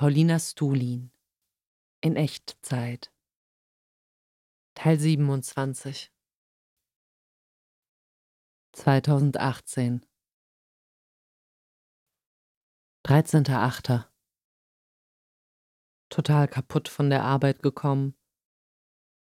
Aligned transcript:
Paulina 0.00 0.38
Stulin 0.38 1.12
in 2.00 2.16
Echtzeit 2.16 3.12
Teil 4.74 4.98
27 4.98 6.10
2018 8.72 10.06
13.8. 13.06 14.08
Total 16.08 16.48
kaputt 16.48 16.88
von 16.88 17.10
der 17.10 17.22
Arbeit 17.22 17.62
gekommen. 17.62 18.16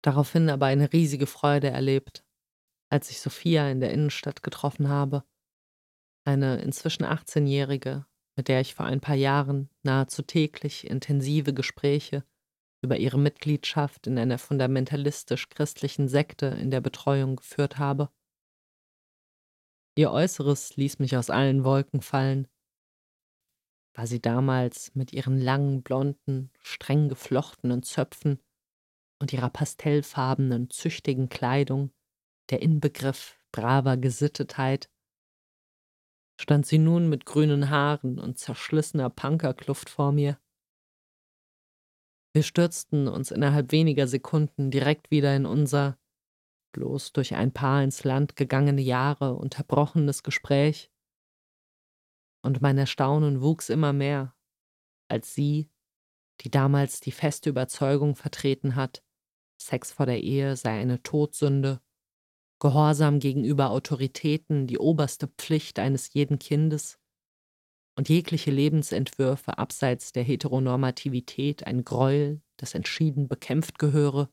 Daraufhin 0.01 0.49
aber 0.49 0.65
eine 0.65 0.91
riesige 0.91 1.27
Freude 1.27 1.69
erlebt, 1.69 2.25
als 2.89 3.11
ich 3.11 3.21
Sophia 3.21 3.69
in 3.69 3.81
der 3.81 3.93
Innenstadt 3.93 4.41
getroffen 4.41 4.89
habe. 4.89 5.23
Eine 6.23 6.59
inzwischen 6.63 7.05
18-jährige, 7.05 8.07
mit 8.35 8.47
der 8.47 8.61
ich 8.61 8.75
vor 8.75 8.85
ein 8.85 9.01
paar 9.01 9.15
Jahren 9.15 9.69
nahezu 9.83 10.21
täglich 10.21 10.87
intensive 10.87 11.53
Gespräche 11.53 12.23
über 12.83 12.97
ihre 12.97 13.17
Mitgliedschaft 13.17 14.07
in 14.07 14.17
einer 14.19 14.37
fundamentalistisch-christlichen 14.37 16.07
Sekte 16.07 16.47
in 16.47 16.69
der 16.69 16.81
Betreuung 16.81 17.37
geführt 17.37 17.77
habe. 17.77 18.09
Ihr 19.97 20.11
Äußeres 20.11 20.75
ließ 20.75 20.99
mich 20.99 21.15
aus 21.15 21.29
allen 21.29 21.63
Wolken 21.63 22.01
fallen. 22.01 22.47
War 23.95 24.07
sie 24.07 24.21
damals 24.21 24.93
mit 24.93 25.13
ihren 25.13 25.39
langen, 25.39 25.81
blonden, 25.81 26.51
streng 26.61 27.07
geflochtenen 27.07 27.81
Zöpfen 27.81 28.39
und 29.21 29.31
ihrer 29.31 29.49
pastellfarbenen, 29.49 30.69
züchtigen 30.69 31.29
Kleidung 31.29 31.91
der 32.49 32.61
Inbegriff 32.61 33.39
braver 33.51 33.97
Gesittetheit 33.97 34.89
stand 36.39 36.65
sie 36.65 36.77
nun 36.77 37.09
mit 37.09 37.25
grünen 37.25 37.69
Haaren 37.69 38.19
und 38.19 38.37
zerschlissener 38.37 39.09
Punkerkluft 39.09 39.89
vor 39.89 40.11
mir. 40.11 40.39
Wir 42.33 42.43
stürzten 42.43 43.07
uns 43.07 43.31
innerhalb 43.31 43.71
weniger 43.71 44.07
Sekunden 44.07 44.69
direkt 44.69 45.09
wieder 45.09 45.35
in 45.35 45.45
unser, 45.45 45.97
bloß 46.73 47.13
durch 47.13 47.35
ein 47.35 47.53
paar 47.53 47.81
ins 47.81 48.03
Land 48.03 48.35
gegangene 48.35 48.81
Jahre 48.81 49.35
unterbrochenes 49.35 50.23
Gespräch. 50.23 50.91
Und 52.43 52.61
mein 52.61 52.77
Erstaunen 52.77 53.41
wuchs 53.41 53.69
immer 53.69 53.93
mehr, 53.93 54.35
als 55.07 55.33
sie, 55.33 55.71
die 56.41 56.51
damals 56.51 56.99
die 56.99 57.13
feste 57.13 57.49
Überzeugung 57.49 58.15
vertreten 58.15 58.75
hat, 58.75 59.01
Sex 59.57 59.93
vor 59.93 60.05
der 60.05 60.21
Ehe 60.21 60.57
sei 60.57 60.79
eine 60.79 61.01
Todsünde 61.01 61.81
Gehorsam 62.59 63.19
gegenüber 63.19 63.69
Autoritäten 63.69 64.65
die 64.67 64.77
oberste 64.77 65.27
Pflicht 65.27 65.77
eines 65.79 66.13
jeden 66.13 66.39
Kindes. 66.39 66.99
Und 67.97 68.09
jegliche 68.09 68.51
Lebensentwürfe 68.51 69.57
abseits 69.57 70.11
der 70.11 70.23
Heteronormativität 70.23 71.65
ein 71.65 71.83
Gräuel, 71.83 72.41
das 72.57 72.73
entschieden 72.73 73.27
bekämpft 73.27 73.79
gehöre, 73.79 74.29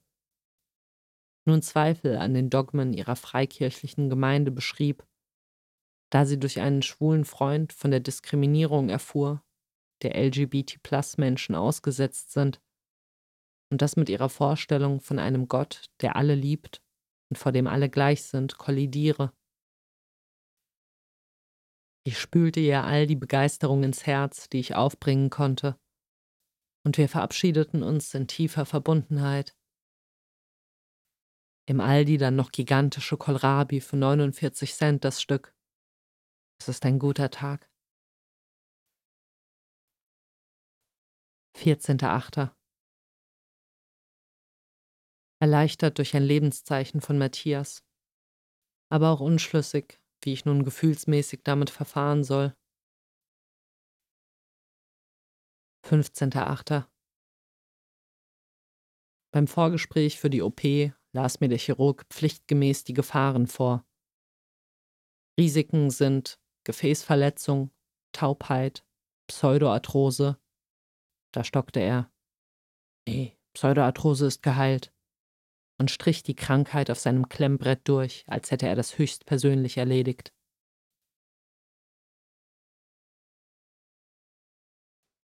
nun 1.45 1.63
Zweifel 1.63 2.17
an 2.17 2.35
den 2.35 2.51
Dogmen 2.51 2.93
ihrer 2.93 3.17
freikirchlichen 3.17 4.09
Gemeinde 4.09 4.51
beschrieb, 4.51 5.05
da 6.11 6.25
sie 6.25 6.39
durch 6.39 6.61
einen 6.61 6.83
schwulen 6.83 7.25
Freund 7.25 7.73
von 7.73 7.91
der 7.91 8.01
Diskriminierung 8.01 8.89
erfuhr, 8.89 9.43
der 10.03 10.15
LGBT-Plus-Menschen 10.15 11.55
ausgesetzt 11.55 12.33
sind, 12.33 12.61
und 13.71 13.81
das 13.81 13.97
mit 13.97 14.09
ihrer 14.09 14.29
Vorstellung 14.29 15.01
von 15.01 15.19
einem 15.19 15.49
Gott, 15.49 15.87
der 16.01 16.15
alle 16.17 16.35
liebt 16.35 16.82
und 17.33 17.39
vor 17.39 17.51
dem 17.51 17.67
alle 17.67 17.89
gleich 17.89 18.25
sind, 18.25 18.59
kollidiere. 18.59 19.33
Ich 22.05 22.19
spülte 22.19 22.61
ihr 22.61 22.85
all 22.85 23.07
die 23.07 23.17
Begeisterung 23.17 23.85
ins 23.85 24.05
Herz, 24.05 24.51
die 24.51 24.61
ich 24.61 24.75
aufbringen 24.75 25.31
konnte, 25.31 25.81
und 26.85 26.99
wir 26.99 27.09
verabschiedeten 27.09 27.83
uns 27.83 28.13
in 28.13 28.29
tiefer 28.29 28.67
Verbundenheit. 28.67 29.57
Im 31.67 31.81
Aldi 31.81 32.19
dann 32.19 32.37
noch 32.37 32.53
gigantische 32.53 33.17
Kohlrabi 33.17 33.81
für 33.81 33.97
49 33.97 34.75
Cent 34.75 35.03
das 35.03 35.23
Stück. 35.23 35.57
Es 36.61 36.69
ist 36.69 36.85
ein 36.85 36.99
guter 36.99 37.31
Tag. 37.31 37.67
14.8 41.57 42.55
erleichtert 45.43 45.99
durch 45.99 46.15
ein 46.15 46.23
Lebenszeichen 46.23 47.01
von 47.01 47.19
Matthias, 47.19 47.85
aber 48.93 49.11
auch 49.11 49.19
unschlüssig, 49.19 50.01
wie 50.23 50.33
ich 50.33 50.45
nun 50.45 50.63
gefühlsmäßig 50.63 51.41
damit 51.43 51.69
verfahren 51.69 52.23
soll. 52.23 52.55
15.8. 55.85 56.87
Beim 59.33 59.49
Vorgespräch 59.49 60.21
für 60.21 60.31
die 60.31 60.43
OP 60.43 60.63
las 61.13 61.41
mir 61.41 61.49
der 61.49 61.59
Chirurg 61.59 62.07
pflichtgemäß 62.09 62.85
die 62.85 62.95
Gefahren 62.95 63.49
vor. 63.49 63.85
Risiken 65.41 65.91
sind 65.91 66.39
Gefäßverletzung, 66.63 67.73
Taubheit, 68.13 68.87
Pseudoarthrose. 69.27 70.39
Da 71.33 71.43
stockte 71.43 71.81
er. 71.81 72.13
Nee, 73.09 73.37
Pseudoarthrose 73.55 74.27
ist 74.27 74.45
geheilt 74.45 74.93
und 75.83 75.91
strich 75.91 76.23
die 76.23 76.37
Krankheit 76.37 76.93
auf 76.93 77.01
seinem 77.01 77.29
Klemmbrett 77.29 77.89
durch, 77.89 78.23
als 78.29 78.53
hätte 78.53 78.69
er 78.69 78.77
das 78.77 78.99
höchstpersönlich 78.99 79.79
erledigt. 79.79 80.33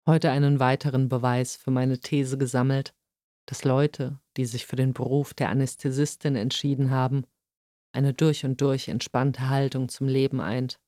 Heute 0.04 0.32
einen 0.32 0.58
weiteren 0.58 1.08
Beweis 1.08 1.54
für 1.54 1.70
meine 1.70 2.00
These 2.00 2.38
gesammelt, 2.38 2.92
dass 3.46 3.62
Leute, 3.62 4.18
die 4.36 4.46
sich 4.46 4.66
für 4.66 4.74
den 4.74 4.94
Beruf 4.94 5.32
der 5.32 5.48
Anästhesistin 5.48 6.34
entschieden 6.34 6.90
haben, 6.90 7.24
eine 7.92 8.12
durch 8.12 8.44
und 8.44 8.60
durch 8.60 8.88
entspannte 8.88 9.48
Haltung 9.48 9.88
zum 9.88 10.08
Leben 10.08 10.40
eint. 10.40 10.80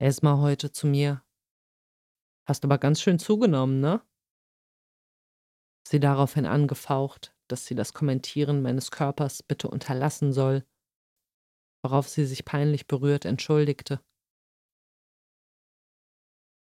Esma 0.00 0.38
heute 0.38 0.72
zu 0.72 0.88
mir. 0.88 1.22
Hast 2.48 2.64
aber 2.64 2.78
ganz 2.78 3.00
schön 3.00 3.20
zugenommen, 3.20 3.78
ne? 3.78 4.02
Sie 5.92 6.00
daraufhin 6.00 6.46
angefaucht, 6.46 7.36
dass 7.48 7.66
sie 7.66 7.74
das 7.74 7.92
Kommentieren 7.92 8.62
meines 8.62 8.90
Körpers 8.90 9.42
bitte 9.42 9.68
unterlassen 9.68 10.32
soll, 10.32 10.66
worauf 11.84 12.08
sie 12.08 12.24
sich 12.24 12.44
peinlich 12.44 12.86
berührt 12.86 13.24
entschuldigte. 13.24 14.00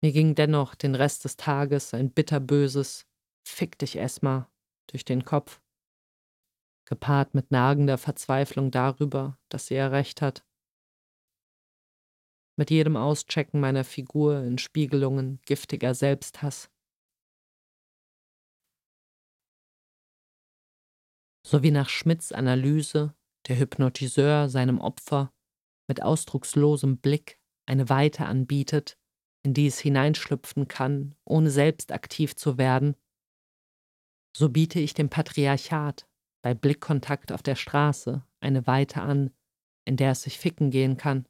Mir 0.03 0.13
ging 0.13 0.35
dennoch 0.35 0.75
den 0.75 0.95
Rest 0.95 1.25
des 1.25 1.37
Tages 1.37 1.95
ein 1.95 2.13
bitterböses 2.13 3.07
Fick 3.47 3.79
dich, 3.79 3.97
Esma, 3.97 4.51
durch 4.91 5.05
den 5.05 5.25
Kopf, 5.25 5.63
gepaart 6.87 7.35
mit 7.35 7.51
nagender 7.51 7.97
Verzweiflung 7.97 8.71
darüber, 8.71 9.39
dass 9.49 9.67
sie 9.67 9.75
ja 9.75 9.89
recht 9.89 10.21
hat. 10.21 10.47
Mit 12.57 12.71
jedem 12.71 12.97
Auschecken 12.97 13.59
meiner 13.61 13.85
Figur 13.85 14.43
in 14.43 14.59
Spiegelungen 14.59 15.41
giftiger 15.47 15.95
Selbsthass. 15.95 16.74
So 21.47 21.63
wie 21.63 21.71
nach 21.71 21.89
Schmidts 21.89 22.33
Analyse 22.33 23.15
der 23.49 23.59
Hypnotiseur 23.59 24.49
seinem 24.49 24.81
Opfer 24.81 25.33
mit 25.89 26.03
ausdruckslosem 26.03 26.99
Blick 26.99 27.39
eine 27.67 27.89
Weite 27.89 28.25
anbietet, 28.27 28.99
in 29.45 29.53
die 29.53 29.67
es 29.67 29.79
hineinschlüpfen 29.79 30.69
kann, 30.69 31.15
ohne 31.25 31.51
selbst 31.51 31.93
aktiv 31.93 32.35
zu 32.35 32.57
werden, 32.57 32.97
so 34.37 34.49
biete 34.49 34.81
ich 34.81 34.95
dem 34.95 35.11
Patriarchat 35.11 36.09
bei 36.43 36.55
Blickkontakt 36.55 37.31
auf 37.31 37.43
der 37.43 37.55
Straße 37.55 38.27
eine 38.41 38.67
Weite 38.67 39.03
an, 39.03 39.31
in 39.87 39.97
der 39.97 40.13
es 40.13 40.23
sich 40.23 40.39
ficken 40.39 40.71
gehen 40.71 40.97
kann. 40.97 41.27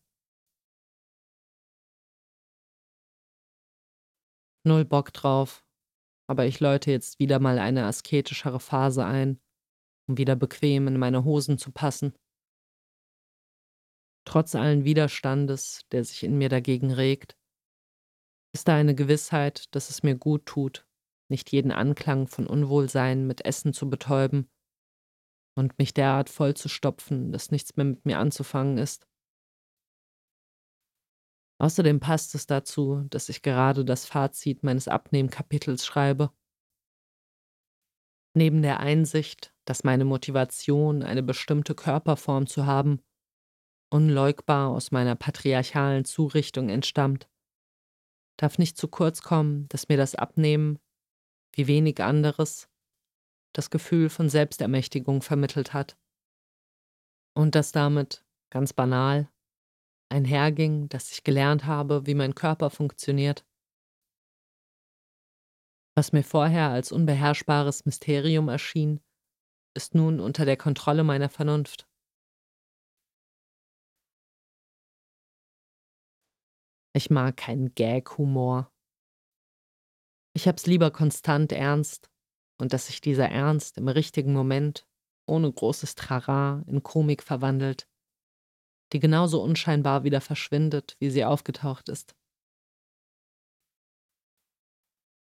Null 4.67 4.85
Bock 4.85 5.13
drauf, 5.13 5.65
aber 6.27 6.47
ich 6.47 6.61
läute 6.61 6.91
jetzt 6.91 7.19
wieder 7.19 7.39
mal 7.39 7.59
eine 7.59 7.85
asketischere 7.85 8.61
Phase 8.61 9.05
ein, 9.05 9.39
um 10.09 10.19
wieder 10.19 10.37
bequem 10.37 10.89
in 10.89 10.99
meine 10.99 11.25
Hosen 11.25 11.59
zu 11.59 11.73
passen. 11.73 12.15
Trotz 14.27 14.55
allen 14.55 14.85
Widerstandes, 14.85 15.87
der 15.93 16.05
sich 16.05 16.25
in 16.25 16.39
mir 16.39 16.49
dagegen 16.49 16.93
regt, 16.93 17.37
ist 18.55 18.69
da 18.69 18.77
eine 18.77 18.95
Gewissheit, 18.95 19.75
dass 19.75 19.91
es 19.91 20.03
mir 20.03 20.15
gut 20.15 20.47
tut, 20.47 20.87
nicht 21.29 21.51
jeden 21.53 21.73
Anklang 21.73 22.27
von 22.29 22.47
Unwohlsein 22.47 23.27
mit 23.27 23.45
Essen 23.45 23.73
zu 23.73 23.91
betäuben 23.91 24.49
und 25.57 25.79
mich 25.79 25.95
derart 25.95 26.31
vollzustopfen, 26.31 27.33
dass 27.33 27.51
nichts 27.51 27.77
mehr 27.77 27.87
mit 27.87 28.05
mir 28.07 28.19
anzufangen 28.19 28.79
ist. 28.79 29.07
Außerdem 31.61 32.01
passt 32.01 32.35
es 32.35 32.47
dazu, 32.47 33.07
dass 33.11 33.29
ich 33.29 33.43
gerade 33.43 33.85
das 33.85 34.07
Fazit 34.07 34.63
meines 34.65 34.89
Abnehmkapitels 34.89 35.87
schreibe. 35.87 36.33
Neben 38.37 38.63
der 38.63 38.81
Einsicht, 38.81 39.54
dass 39.65 39.85
meine 39.85 40.05
Motivation, 40.05 41.03
eine 41.03 41.23
bestimmte 41.23 41.75
Körperform 41.75 42.47
zu 42.47 42.67
haben 42.67 43.01
unleugbar 43.95 44.71
aus 44.71 44.91
meiner 44.91 45.15
patriarchalen 45.15 46.05
Zurichtung 46.05 46.69
entstammt, 46.69 47.29
darf 48.37 48.59
nicht 48.59 48.77
zu 48.77 48.89
kurz 48.89 49.23
kommen, 49.23 49.69
dass 49.69 49.89
mir 49.89 49.97
das 49.97 50.17
Abnehmen, 50.17 50.81
wie 51.55 51.69
wenig 51.69 52.03
anderes, 52.03 52.69
das 53.53 53.71
Gefühl 53.71 54.11
von 54.11 54.29
Selbstermächtigung 54.29 55.23
vermittelt 55.23 55.73
hat. 55.73 55.97
Und 57.37 57.55
dass 57.55 57.71
damit, 57.71 58.25
ganz 58.51 58.73
banal, 58.73 59.31
einherging, 60.09 60.89
dass 60.89 61.13
ich 61.13 61.23
gelernt 61.23 61.65
habe, 61.65 62.05
wie 62.05 62.15
mein 62.15 62.35
Körper 62.35 62.71
funktioniert. 62.71 63.47
Was 65.97 66.13
mir 66.13 66.25
vorher 66.25 66.71
als 66.71 66.91
unbeherrschbares 66.91 67.85
Mysterium 67.87 68.49
erschien, 68.49 69.01
ist 69.75 69.95
nun 69.95 70.21
unter 70.21 70.45
der 70.45 70.57
Kontrolle 70.57 71.05
meiner 71.05 71.29
Vernunft. 71.29 71.89
Ich 76.97 77.11
mag 77.11 77.37
keinen 77.37 77.75
Gag-Humor. 77.75 78.71
Ich 80.37 80.47
hab's 80.47 80.67
lieber 80.67 80.91
konstant 80.93 81.53
ernst 81.53 82.09
und 82.61 82.73
dass 82.73 82.87
sich 82.87 83.01
dieser 83.01 83.29
Ernst 83.29 83.79
im 83.79 83.89
richtigen 83.89 84.33
Moment 84.33 84.87
ohne 85.27 85.51
großes 85.51 85.97
Trara 85.97 86.63
in 86.67 86.83
Komik 86.83 87.23
verwandelt, 87.23 87.89
die 88.93 89.01
genauso 89.01 89.43
unscheinbar 89.43 90.05
wieder 90.05 90.21
verschwindet, 90.21 90.97
wie 91.01 91.11
sie 91.11 91.25
aufgetaucht 91.25 91.89
ist. 91.89 92.15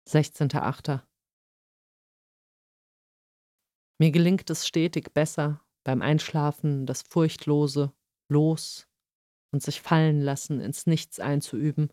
16.8. 0.08 1.07
Mir 4.00 4.12
gelingt 4.12 4.48
es 4.48 4.66
stetig 4.66 5.12
besser, 5.12 5.60
beim 5.84 6.02
Einschlafen 6.02 6.86
das 6.86 7.02
furchtlose 7.02 7.92
Los 8.30 8.88
und 9.52 9.62
sich 9.62 9.80
fallen 9.80 10.20
lassen 10.20 10.60
ins 10.60 10.86
Nichts 10.86 11.18
einzuüben. 11.18 11.92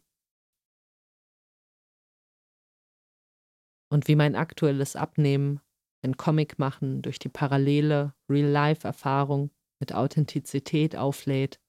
Und 3.91 4.07
wie 4.07 4.15
mein 4.15 4.35
aktuelles 4.35 4.95
Abnehmen, 4.95 5.61
ein 6.03 6.17
Comic 6.17 6.59
machen 6.59 7.01
durch 7.01 7.17
die 7.17 7.29
parallele 7.29 8.13
Real-Life-Erfahrung 8.29 9.51
mit 9.79 9.93
Authentizität 9.93 10.95
auflädt, 10.95 11.59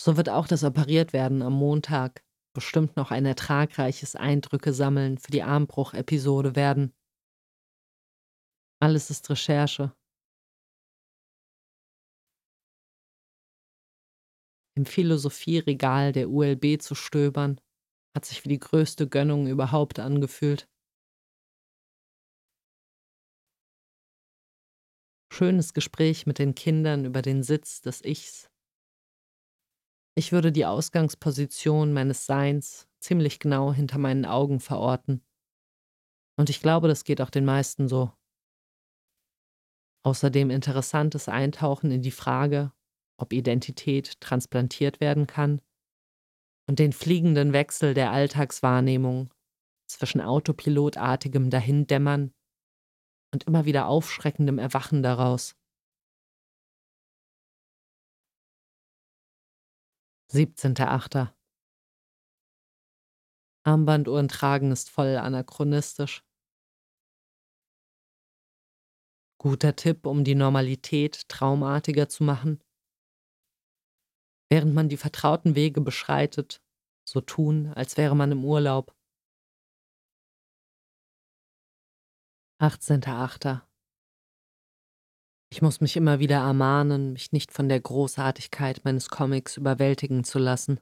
so 0.00 0.16
wird 0.16 0.30
auch 0.30 0.46
das 0.46 0.64
Operiertwerden 0.64 1.42
am 1.42 1.52
Montag 1.52 2.24
bestimmt 2.54 2.96
noch 2.96 3.10
ein 3.10 3.26
ertragreiches 3.26 4.16
Eindrücke 4.16 4.72
sammeln 4.72 5.18
für 5.18 5.30
die 5.30 5.42
Armbruch-Episode 5.42 6.56
werden. 6.56 6.94
Alles 8.82 9.10
ist 9.10 9.28
Recherche. 9.28 9.94
Im 14.74 14.86
Philosophieregal 14.86 16.12
der 16.12 16.30
ULB 16.30 16.80
zu 16.80 16.94
stöbern, 16.94 17.60
hat 18.16 18.24
sich 18.24 18.42
wie 18.44 18.48
die 18.48 18.58
größte 18.58 19.06
Gönnung 19.06 19.46
überhaupt 19.48 19.98
angefühlt. 19.98 20.66
Schönes 25.30 25.74
Gespräch 25.74 26.26
mit 26.26 26.38
den 26.38 26.54
Kindern 26.54 27.04
über 27.04 27.20
den 27.20 27.42
Sitz 27.42 27.82
des 27.82 28.02
Ichs. 28.02 28.50
Ich 30.16 30.32
würde 30.32 30.52
die 30.52 30.64
Ausgangsposition 30.64 31.92
meines 31.92 32.24
Seins 32.24 32.88
ziemlich 32.98 33.40
genau 33.40 33.74
hinter 33.74 33.98
meinen 33.98 34.24
Augen 34.24 34.58
verorten. 34.58 35.22
Und 36.38 36.48
ich 36.48 36.60
glaube, 36.60 36.88
das 36.88 37.04
geht 37.04 37.20
auch 37.20 37.30
den 37.30 37.44
meisten 37.44 37.86
so. 37.86 38.12
Außerdem 40.02 40.50
interessantes 40.50 41.28
Eintauchen 41.28 41.90
in 41.90 42.02
die 42.02 42.10
Frage, 42.10 42.72
ob 43.18 43.32
Identität 43.32 44.20
transplantiert 44.20 45.00
werden 45.00 45.26
kann, 45.26 45.60
und 46.68 46.78
den 46.78 46.92
fliegenden 46.92 47.52
Wechsel 47.52 47.94
der 47.94 48.12
Alltagswahrnehmung 48.12 49.34
zwischen 49.88 50.20
autopilotartigem 50.20 51.50
Dahindämmern 51.50 52.32
und 53.34 53.44
immer 53.44 53.64
wieder 53.64 53.88
aufschreckendem 53.88 54.58
Erwachen 54.58 55.02
daraus. 55.02 55.56
17.8. 60.32 61.34
Armbanduhren 63.64 64.28
tragen 64.28 64.70
ist 64.70 64.90
voll 64.90 65.16
anachronistisch. 65.16 66.24
Guter 69.42 69.74
Tipp, 69.74 70.04
um 70.04 70.22
die 70.22 70.34
Normalität 70.34 71.26
traumartiger 71.30 72.10
zu 72.10 72.24
machen. 72.24 72.62
Während 74.50 74.74
man 74.74 74.90
die 74.90 74.98
vertrauten 74.98 75.54
Wege 75.54 75.80
beschreitet, 75.80 76.62
so 77.08 77.22
tun, 77.22 77.68
als 77.68 77.96
wäre 77.96 78.14
man 78.14 78.32
im 78.32 78.44
Urlaub. 78.44 78.94
18.8. 82.60 83.62
Ich 85.50 85.62
muss 85.62 85.80
mich 85.80 85.96
immer 85.96 86.18
wieder 86.18 86.40
ermahnen, 86.40 87.14
mich 87.14 87.32
nicht 87.32 87.50
von 87.50 87.70
der 87.70 87.80
Großartigkeit 87.80 88.84
meines 88.84 89.08
Comics 89.08 89.56
überwältigen 89.56 90.22
zu 90.22 90.38
lassen. 90.38 90.80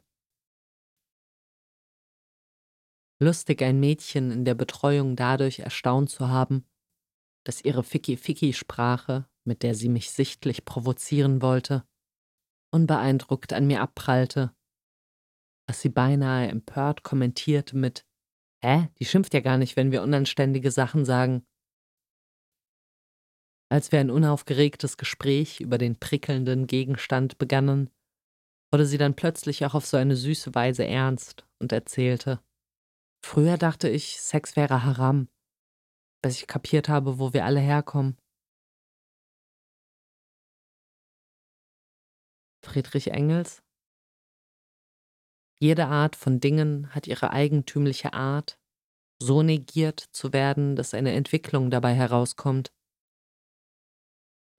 Lustig 3.21 3.63
ein 3.63 3.79
Mädchen 3.79 4.33
in 4.33 4.45
der 4.45 4.57
Betreuung 4.57 5.15
dadurch 5.15 5.61
erstaunt 5.61 6.11
zu 6.11 6.29
haben, 6.29 6.67
dass 7.45 7.65
ihre 7.65 7.83
Ficky-Ficky-Sprache, 7.83 9.29
mit 9.45 9.63
der 9.63 9.75
sie 9.75 9.89
mich 9.89 10.11
sichtlich 10.11 10.65
provozieren 10.65 11.43
wollte, 11.43 11.85
unbeeindruckt 12.73 13.53
an 13.53 13.67
mir 13.67 13.81
abprallte, 13.81 14.55
was 15.69 15.81
sie 15.81 15.89
beinahe 15.89 16.49
empört 16.49 17.03
kommentierte 17.03 17.77
mit 17.77 18.07
Hä, 18.65 18.89
die 18.99 19.05
schimpft 19.05 19.35
ja 19.35 19.41
gar 19.41 19.57
nicht, 19.57 19.77
wenn 19.77 19.93
wir 19.93 20.03
unanständige 20.03 20.71
Sachen 20.71 21.05
sagen. 21.05 21.47
Als 23.71 23.93
wir 23.93 24.01
ein 24.01 24.11
unaufgeregtes 24.11 24.97
Gespräch 24.97 25.61
über 25.61 25.79
den 25.79 25.99
prickelnden 25.99 26.67
Gegenstand 26.67 27.39
begannen, 27.39 27.91
wurde 28.73 28.87
sie 28.87 28.99
dann 28.99 29.15
plötzlich 29.15 29.65
auch 29.65 29.75
auf 29.75 29.87
so 29.87 29.97
eine 29.97 30.17
süße 30.17 30.55
Weise 30.55 30.87
ernst 30.87 31.47
und 31.61 31.73
erzählte. 31.73 32.43
Früher 33.25 33.59
dachte 33.59 33.89
ich, 33.89 34.21
Sex 34.21 34.57
wäre 34.57 34.85
Haram, 34.85 35.29
bis 36.23 36.41
ich 36.41 36.47
kapiert 36.47 36.89
habe, 36.89 37.19
wo 37.19 37.33
wir 37.33 37.45
alle 37.45 37.61
herkommen. 37.61 38.17
Friedrich 42.65 43.09
Engels 43.13 43.63
Jede 45.61 45.87
Art 45.87 46.17
von 46.17 46.39
Dingen 46.39 46.95
hat 46.95 47.07
ihre 47.07 47.31
eigentümliche 47.31 48.13
Art, 48.13 48.59
so 49.21 49.43
negiert 49.43 50.01
zu 50.13 50.33
werden, 50.33 50.77
dass 50.77 50.95
eine 50.95 51.13
Entwicklung 51.13 51.71
dabei 51.71 51.95
herauskommt. 51.95 52.73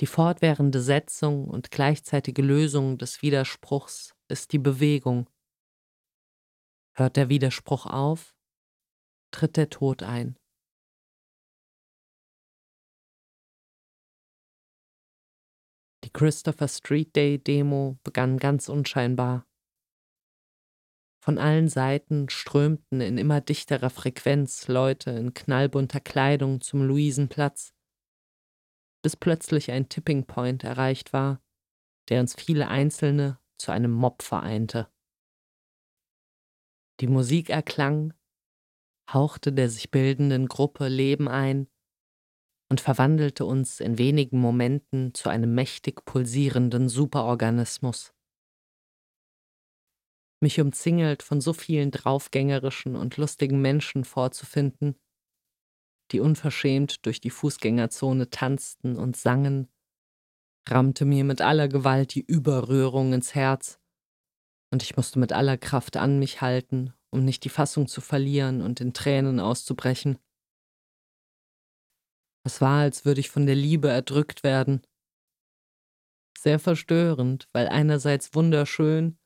Die 0.02 0.08
fortwährende 0.08 0.82
Setzung 0.82 1.48
und 1.48 1.72
gleichzeitige 1.72 2.42
Lösung 2.42 2.98
des 2.98 3.22
Widerspruchs 3.22 4.16
ist 4.30 4.54
die 4.54 4.60
Bewegung. 4.60 5.30
Hört 6.96 7.18
der 7.18 7.30
Widerspruch 7.30 7.86
auf, 7.86 8.34
tritt 9.32 9.58
der 9.58 9.70
Tod 9.70 10.04
ein. 10.04 10.39
Die 16.10 16.14
Christopher 16.14 16.68
Street 16.68 17.16
Day 17.16 17.38
Demo 17.38 18.00
begann 18.04 18.40
ganz 18.40 18.68
unscheinbar. 18.68 19.46
Von 21.24 21.38
allen 21.38 21.68
Seiten 21.68 22.30
strömten 22.30 23.00
in 23.00 23.20
immer 23.20 23.42
dichterer 23.42 23.92
Frequenz 23.92 24.68
Leute 24.68 25.12
in 25.12 25.36
knallbunter 25.36 26.00
Kleidung 26.00 26.62
zum 26.62 26.82
Luisenplatz, 26.82 27.76
bis 29.04 29.16
plötzlich 29.16 29.70
ein 29.70 29.88
Tipping 29.88 30.26
Point 30.26 30.64
erreicht 30.64 31.14
war, 31.14 31.44
der 32.10 32.22
uns 32.22 32.34
viele 32.34 32.70
Einzelne 32.70 33.40
zu 33.60 33.72
einem 33.72 33.92
Mob 33.92 34.24
vereinte. 34.24 34.92
Die 37.02 37.08
Musik 37.08 37.52
erklang, 37.52 38.16
hauchte 39.14 39.54
der 39.54 39.70
sich 39.70 39.92
bildenden 39.92 40.48
Gruppe 40.48 40.88
Leben 40.88 41.28
ein 41.28 41.70
und 42.70 42.82
verwandelte 42.82 43.46
uns 43.46 43.80
in 43.80 43.98
wenigen 43.98 44.40
Momenten 44.40 45.14
zu 45.14 45.30
einem 45.30 45.56
mächtig 45.56 46.06
pulsierenden 46.06 46.88
Superorganismus. 46.88 48.14
Mich 50.42 50.62
umzingelt 50.62 51.22
von 51.24 51.42
so 51.42 51.52
vielen 51.52 51.92
draufgängerischen 51.92 52.96
und 52.96 53.18
lustigen 53.18 53.62
Menschen 53.62 54.06
vorzufinden, 54.06 54.96
die 56.12 56.20
unverschämt 56.22 57.06
durch 57.06 57.20
die 57.20 57.30
Fußgängerzone 57.30 58.30
tanzten 58.30 58.96
und 58.96 59.18
sangen, 59.18 59.68
rammte 60.70 61.06
mir 61.06 61.24
mit 61.24 61.42
aller 61.42 61.68
Gewalt 61.68 62.16
die 62.16 62.22
Überrührung 62.26 63.14
ins 63.14 63.36
Herz, 63.36 63.80
und 64.72 64.84
ich 64.84 64.96
musste 64.96 65.20
mit 65.20 65.34
aller 65.34 65.58
Kraft 65.58 65.98
an 65.98 66.20
mich 66.20 66.42
halten, 66.42 66.94
um 67.10 67.26
nicht 67.26 67.44
die 67.44 67.50
Fassung 67.50 67.88
zu 67.88 68.02
verlieren 68.02 68.62
und 68.62 68.80
in 68.80 68.94
Tränen 68.94 69.40
auszubrechen. 69.40 70.20
Es 72.44 72.62
war, 72.62 72.82
als 72.82 73.06
würde 73.06 73.20
ich 73.20 73.30
von 73.30 73.46
der 73.46 73.56
Liebe 73.56 73.90
erdrückt 73.90 74.44
werden. 74.44 74.82
Sehr 76.38 76.60
verstörend, 76.60 77.48
weil 77.52 77.68
einerseits 77.68 78.34
wunderschön, 78.34 79.18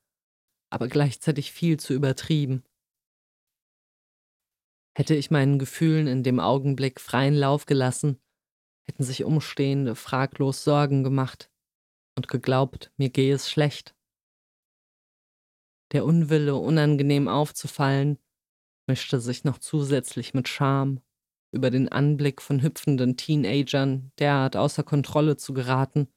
aber 0.72 0.88
gleichzeitig 0.88 1.52
viel 1.52 1.80
zu 1.80 1.94
übertrieben. 1.94 2.64
Hätte 4.96 5.16
ich 5.16 5.32
meinen 5.32 5.60
Gefühlen 5.60 6.08
in 6.08 6.24
dem 6.24 6.40
Augenblick 6.40 7.00
freien 7.00 7.36
Lauf 7.36 7.66
gelassen, 7.66 8.20
hätten 8.84 9.04
sich 9.04 9.24
Umstehende 9.24 9.96
fraglos 9.96 10.64
Sorgen 10.64 11.04
gemacht 11.04 11.52
und 12.16 12.28
geglaubt, 12.28 12.92
mir 12.98 13.10
gehe 13.10 13.34
es 13.34 13.50
schlecht. 13.50 13.96
Der 15.92 16.06
Unwille, 16.06 16.56
unangenehm 16.56 17.28
aufzufallen, 17.28 18.18
mischte 18.88 19.20
sich 19.20 19.44
noch 19.44 19.60
zusätzlich 19.60 20.34
mit 20.34 20.48
Scham 20.48 21.02
über 21.54 21.70
den 21.70 21.88
Anblick 21.90 22.42
von 22.42 22.62
hüpfenden 22.62 23.16
Teenagern 23.16 24.12
derart 24.20 24.58
außer 24.58 24.84
Kontrolle 24.84 25.38
zu 25.38 25.54
geraten. 25.54 26.08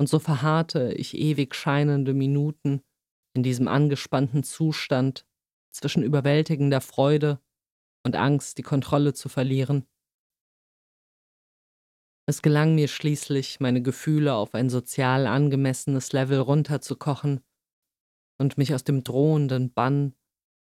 Und 0.00 0.08
so 0.08 0.18
verharrte 0.18 0.92
ich 0.94 1.16
ewig 1.16 1.54
scheinende 1.54 2.14
Minuten 2.14 2.82
in 3.34 3.42
diesem 3.42 3.68
angespannten 3.68 4.42
Zustand 4.42 5.26
zwischen 5.70 6.02
überwältigender 6.02 6.80
Freude 6.80 7.40
und 8.04 8.16
Angst, 8.16 8.58
die 8.58 8.62
Kontrolle 8.62 9.14
zu 9.14 9.28
verlieren. 9.28 9.86
Es 12.26 12.40
gelang 12.40 12.74
mir 12.74 12.88
schließlich, 12.88 13.60
meine 13.60 13.82
Gefühle 13.82 14.34
auf 14.34 14.54
ein 14.54 14.70
sozial 14.70 15.26
angemessenes 15.26 16.12
Level 16.12 16.38
runterzukochen 16.38 17.40
und 18.38 18.58
mich 18.58 18.74
aus 18.74 18.84
dem 18.84 19.04
drohenden 19.04 19.72
Bann, 19.72 20.14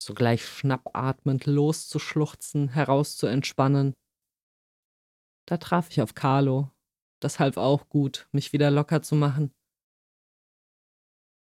sogleich 0.03 0.45
schnappatmend 0.45 1.47
loszuschluchzen, 1.47 2.69
herauszuentspannen. 2.69 3.95
Da 5.47 5.59
traf 5.59 5.91
ich 5.91 6.01
auf 6.01 6.15
Carlo. 6.15 6.71
Das 7.21 7.39
half 7.39 7.57
auch 7.59 7.89
gut, 7.89 8.29
mich 8.33 8.53
wieder 8.53 8.71
locker 8.71 9.03
zu 9.03 9.15
machen. 9.15 9.53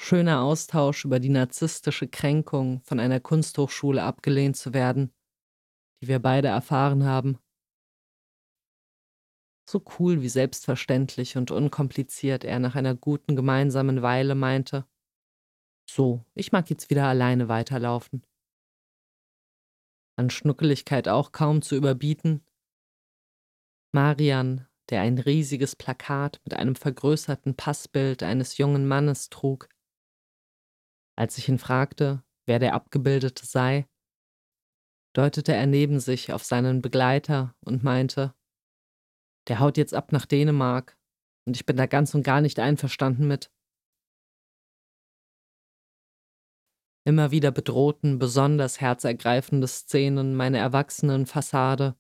Schöner 0.00 0.42
Austausch 0.42 1.04
über 1.06 1.20
die 1.20 1.30
narzisstische 1.30 2.08
Kränkung, 2.08 2.82
von 2.82 3.00
einer 3.00 3.20
Kunsthochschule 3.20 4.02
abgelehnt 4.02 4.56
zu 4.56 4.74
werden, 4.74 5.14
die 6.02 6.08
wir 6.08 6.18
beide 6.18 6.48
erfahren 6.48 7.04
haben. 7.04 7.38
So 9.66 9.82
cool 9.98 10.20
wie 10.20 10.28
selbstverständlich 10.28 11.38
und 11.38 11.50
unkompliziert 11.50 12.44
er 12.44 12.58
nach 12.58 12.74
einer 12.74 12.94
guten 12.94 13.34
gemeinsamen 13.34 14.02
Weile 14.02 14.34
meinte. 14.34 14.86
So, 15.88 16.24
ich 16.34 16.52
mag 16.52 16.68
jetzt 16.68 16.90
wieder 16.90 17.06
alleine 17.06 17.48
weiterlaufen. 17.48 18.22
An 20.16 20.30
Schnuckeligkeit 20.30 21.09
auch 21.09 21.33
kaum 21.33 21.62
zu 21.62 21.76
überbieten. 21.76 22.44
Marian, 23.92 24.66
der 24.90 25.00
ein 25.00 25.18
riesiges 25.18 25.76
Plakat 25.76 26.40
mit 26.44 26.54
einem 26.54 26.76
vergrößerten 26.76 27.56
Passbild 27.56 28.23
eines 28.23 28.59
jungen 28.59 28.87
Mannes 28.87 29.30
trug. 29.30 29.68
Als 31.16 31.38
ich 31.38 31.49
ihn 31.49 31.59
fragte, 31.59 32.23
wer 32.47 32.59
der 32.59 32.75
Abgebildete 32.75 33.47
sei, 33.47 33.87
deutete 35.14 35.54
er 35.54 35.66
neben 35.66 36.00
sich 36.00 36.33
auf 36.33 36.44
seinen 36.44 36.83
Begleiter 36.83 37.54
und 37.61 37.85
meinte, 37.85 38.35
der 39.49 39.61
haut 39.61 39.76
jetzt 39.76 39.94
ab 39.94 40.11
nach 40.12 40.26
Dänemark 40.26 40.99
und 41.47 41.56
ich 41.56 41.66
bin 41.66 41.76
da 41.76 41.87
ganz 41.87 42.14
und 42.14 42.23
gar 42.23 42.40
nicht 42.40 42.59
einverstanden 42.59 43.28
mit. 43.28 43.50
Immer 47.06 47.30
wieder 47.30 47.50
bedrohten 47.50 48.18
besonders 48.18 48.80
herzergreifende 48.80 49.68
Szenen 49.68 50.34
meine 50.34 50.56
erwachsenen 50.56 51.26
Fassade, 51.26 51.96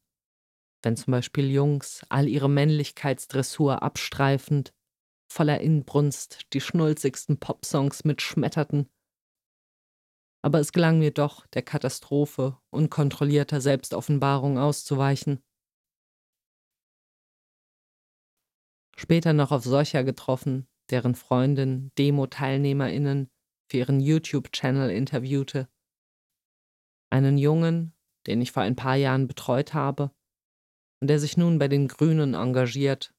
wenn 0.82 0.96
zum 0.96 1.12
Beispiel 1.12 1.50
Jungs 1.50 2.04
all 2.08 2.26
ihre 2.26 2.48
Männlichkeitsdressur 2.48 3.82
abstreifend, 3.82 4.74
voller 5.30 5.60
Inbrunst 5.60 6.52
die 6.54 6.60
schnulzigsten 6.62 7.38
Popsongs 7.38 8.04
mitschmetterten. 8.04 8.88
Aber 10.42 10.60
es 10.60 10.72
gelang 10.72 10.98
mir 10.98 11.10
doch, 11.10 11.46
der 11.48 11.62
Katastrophe 11.62 12.58
unkontrollierter 12.70 13.60
Selbstoffenbarung 13.60 14.58
auszuweichen. 14.58 15.42
Später 18.96 19.32
noch 19.32 19.52
auf 19.52 19.64
solcher 19.64 20.04
getroffen, 20.04 20.66
deren 20.90 21.14
Freundin 21.14 21.90
Demo-TeilnehmerInnen 21.98 23.30
für 23.70 23.78
ihren 23.78 24.00
YouTube-Channel 24.00 24.90
interviewte. 24.90 25.68
Einen 27.10 27.38
Jungen, 27.38 27.94
den 28.26 28.40
ich 28.40 28.52
vor 28.52 28.62
ein 28.62 28.76
paar 28.76 28.96
Jahren 28.96 29.26
betreut 29.26 29.74
habe 29.74 30.10
und 31.00 31.08
der 31.08 31.18
sich 31.18 31.36
nun 31.36 31.58
bei 31.58 31.68
den 31.68 31.88
Grünen 31.88 32.34
engagiert, 32.34 33.14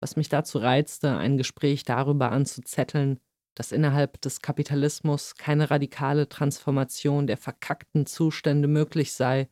was 0.00 0.16
mich 0.16 0.28
dazu 0.28 0.58
reizte, 0.58 1.16
ein 1.16 1.36
Gespräch 1.36 1.84
darüber 1.84 2.32
anzuzetteln, 2.32 3.20
dass 3.54 3.72
innerhalb 3.72 4.20
des 4.20 4.40
Kapitalismus 4.40 5.34
keine 5.34 5.70
radikale 5.70 6.28
Transformation 6.28 7.26
der 7.26 7.36
verkackten 7.36 8.06
Zustände 8.06 8.68
möglich 8.68 9.12
sei 9.12 9.48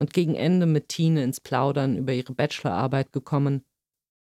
und 0.00 0.12
gegen 0.12 0.34
Ende 0.34 0.66
mit 0.66 0.88
Tine 0.88 1.24
ins 1.24 1.40
Plaudern 1.40 1.96
über 1.96 2.12
ihre 2.12 2.34
Bachelorarbeit 2.34 3.12
gekommen, 3.12 3.64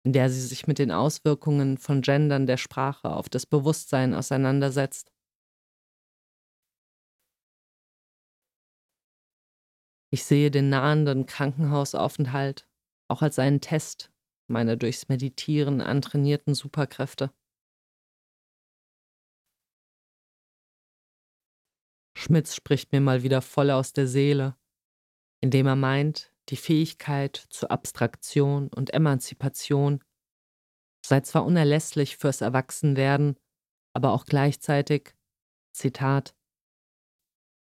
in 0.03 0.13
der 0.13 0.29
sie 0.29 0.41
sich 0.41 0.67
mit 0.67 0.79
den 0.79 0.91
Auswirkungen 0.91 1.77
von 1.77 2.01
Gendern 2.01 2.45
der 2.45 2.57
Sprache 2.57 3.09
auf 3.09 3.29
das 3.29 3.45
Bewusstsein 3.45 4.13
auseinandersetzt. 4.13 5.11
Ich 10.11 10.25
sehe 10.25 10.51
den 10.51 10.69
nahenden 10.69 11.25
Krankenhausaufenthalt 11.25 12.67
auch 13.09 13.21
als 13.21 13.39
einen 13.39 13.61
Test 13.61 14.11
meiner 14.47 14.75
durchs 14.75 15.07
Meditieren 15.07 15.81
antrainierten 15.81 16.53
Superkräfte. 16.53 17.33
Schmitz 22.17 22.55
spricht 22.55 22.91
mir 22.91 23.01
mal 23.01 23.23
wieder 23.23 23.41
voll 23.41 23.69
aus 23.69 23.93
der 23.93 24.07
Seele, 24.07 24.57
indem 25.41 25.67
er 25.67 25.75
meint, 25.75 26.32
die 26.49 26.57
Fähigkeit 26.57 27.35
zur 27.49 27.71
Abstraktion 27.71 28.67
und 28.69 28.93
Emanzipation. 28.93 30.03
Sei 31.05 31.21
zwar 31.21 31.45
unerlässlich 31.45 32.17
fürs 32.17 32.41
Erwachsenwerden, 32.41 33.37
aber 33.93 34.11
auch 34.11 34.25
gleichzeitig, 34.25 35.15
Zitat, 35.73 36.35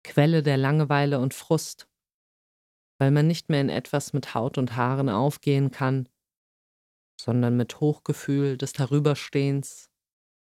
Quelle 0.03 0.43
der 0.43 0.57
Langeweile 0.57 1.21
und 1.21 1.35
Frust, 1.35 1.89
weil 2.99 3.11
man 3.11 3.27
nicht 3.27 3.51
mehr 3.51 3.61
in 3.61 3.69
etwas 3.69 4.13
mit 4.13 4.35
Haut 4.35 4.57
und 4.57 4.77
Haaren 4.77 5.09
aufgehen 5.09 5.71
kann, 5.71 6.09
sondern 7.21 7.57
mit 7.57 7.81
Hochgefühl 7.81 8.57
des 8.57 8.73
Darüberstehens 8.73 9.91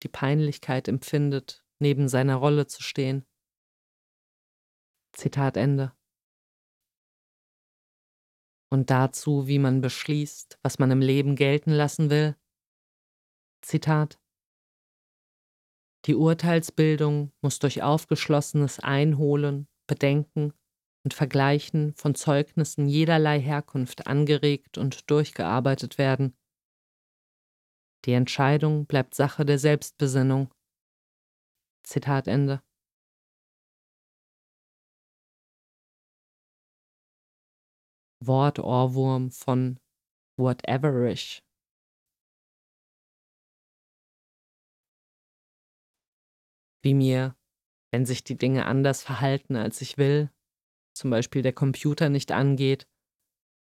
die 0.03 0.09
Peinlichkeit 0.09 0.89
empfindet, 0.89 1.65
neben 1.79 2.09
seiner 2.09 2.37
Rolle 2.37 2.67
zu 2.67 2.83
stehen. 2.83 3.25
Zitat 5.13 5.57
Ende 5.57 5.96
und 8.71 8.91
dazu, 8.91 9.47
wie 9.47 9.59
man 9.59 9.81
beschließt, 9.81 10.59
was 10.63 10.79
man 10.79 10.91
im 10.91 11.01
Leben 11.01 11.37
gelten 11.37 11.71
lassen 11.71 12.11
will. 12.11 12.37
Zitat 13.63 14.19
Die 16.05 16.15
Urteilsbildung 16.15 17.33
muss 17.41 17.59
durch 17.59 17.83
aufgeschlossenes 17.83 18.81
Einholen, 18.81 19.69
Bedenken 19.87 20.53
und 21.05 21.15
Vergleichen 21.15 21.95
von 21.95 22.15
Zeugnissen 22.15 22.89
jederlei 22.89 23.41
Herkunft 23.41 24.07
angeregt 24.07 24.79
und 24.79 25.09
durchgearbeitet 25.11 25.99
werden. 25.99 26.37
Die 28.05 28.13
Entscheidung 28.13 28.87
bleibt 28.87 29.15
Sache 29.15 29.45
der 29.45 29.59
Selbstbesinnung. 29.59 30.53
Zitat 31.85 32.27
Ende. 32.27 32.63
Wortohrwurm 38.21 39.31
von 39.31 39.79
whateverish. 40.39 41.43
Wie 46.83 46.95
mir, 46.95 47.37
wenn 47.93 48.07
sich 48.07 48.25
die 48.25 48.37
Dinge 48.37 48.67
anders 48.67 49.03
verhalten, 49.03 49.57
als 49.57 49.81
ich 49.81 49.99
will, 49.99 50.31
zum 50.97 51.11
Beispiel 51.11 51.43
der 51.43 51.53
Computer 51.53 52.09
nicht 52.09 52.33
angeht 52.33 52.89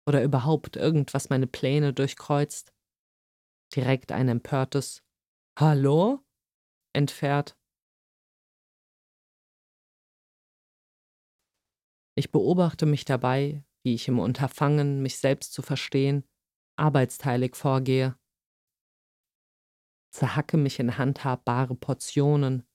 oder 0.07 0.23
überhaupt 0.23 0.75
irgendwas 0.75 1.29
meine 1.29 1.47
Pläne 1.47 1.93
durchkreuzt, 1.93 2.73
direkt 3.75 4.11
ein 4.11 4.29
empörtes 4.29 5.03
Hallo 5.57 6.23
entfährt. 6.93 7.57
Ich 12.17 12.31
beobachte 12.31 12.85
mich 12.85 13.03
dabei, 13.03 13.64
wie 13.85 13.93
ich 13.93 14.07
im 14.07 14.17
Unterfangen, 14.17 15.03
mich 15.03 15.19
selbst 15.19 15.53
zu 15.53 15.61
verstehen, 15.61 16.27
arbeitsteilig 16.75 17.55
vorgehe. 17.55 18.17
Zerhacke 20.11 20.57
mich 20.57 20.79
in 20.79 20.97
handhabbare 20.97 21.75
Portionen. 21.75 22.65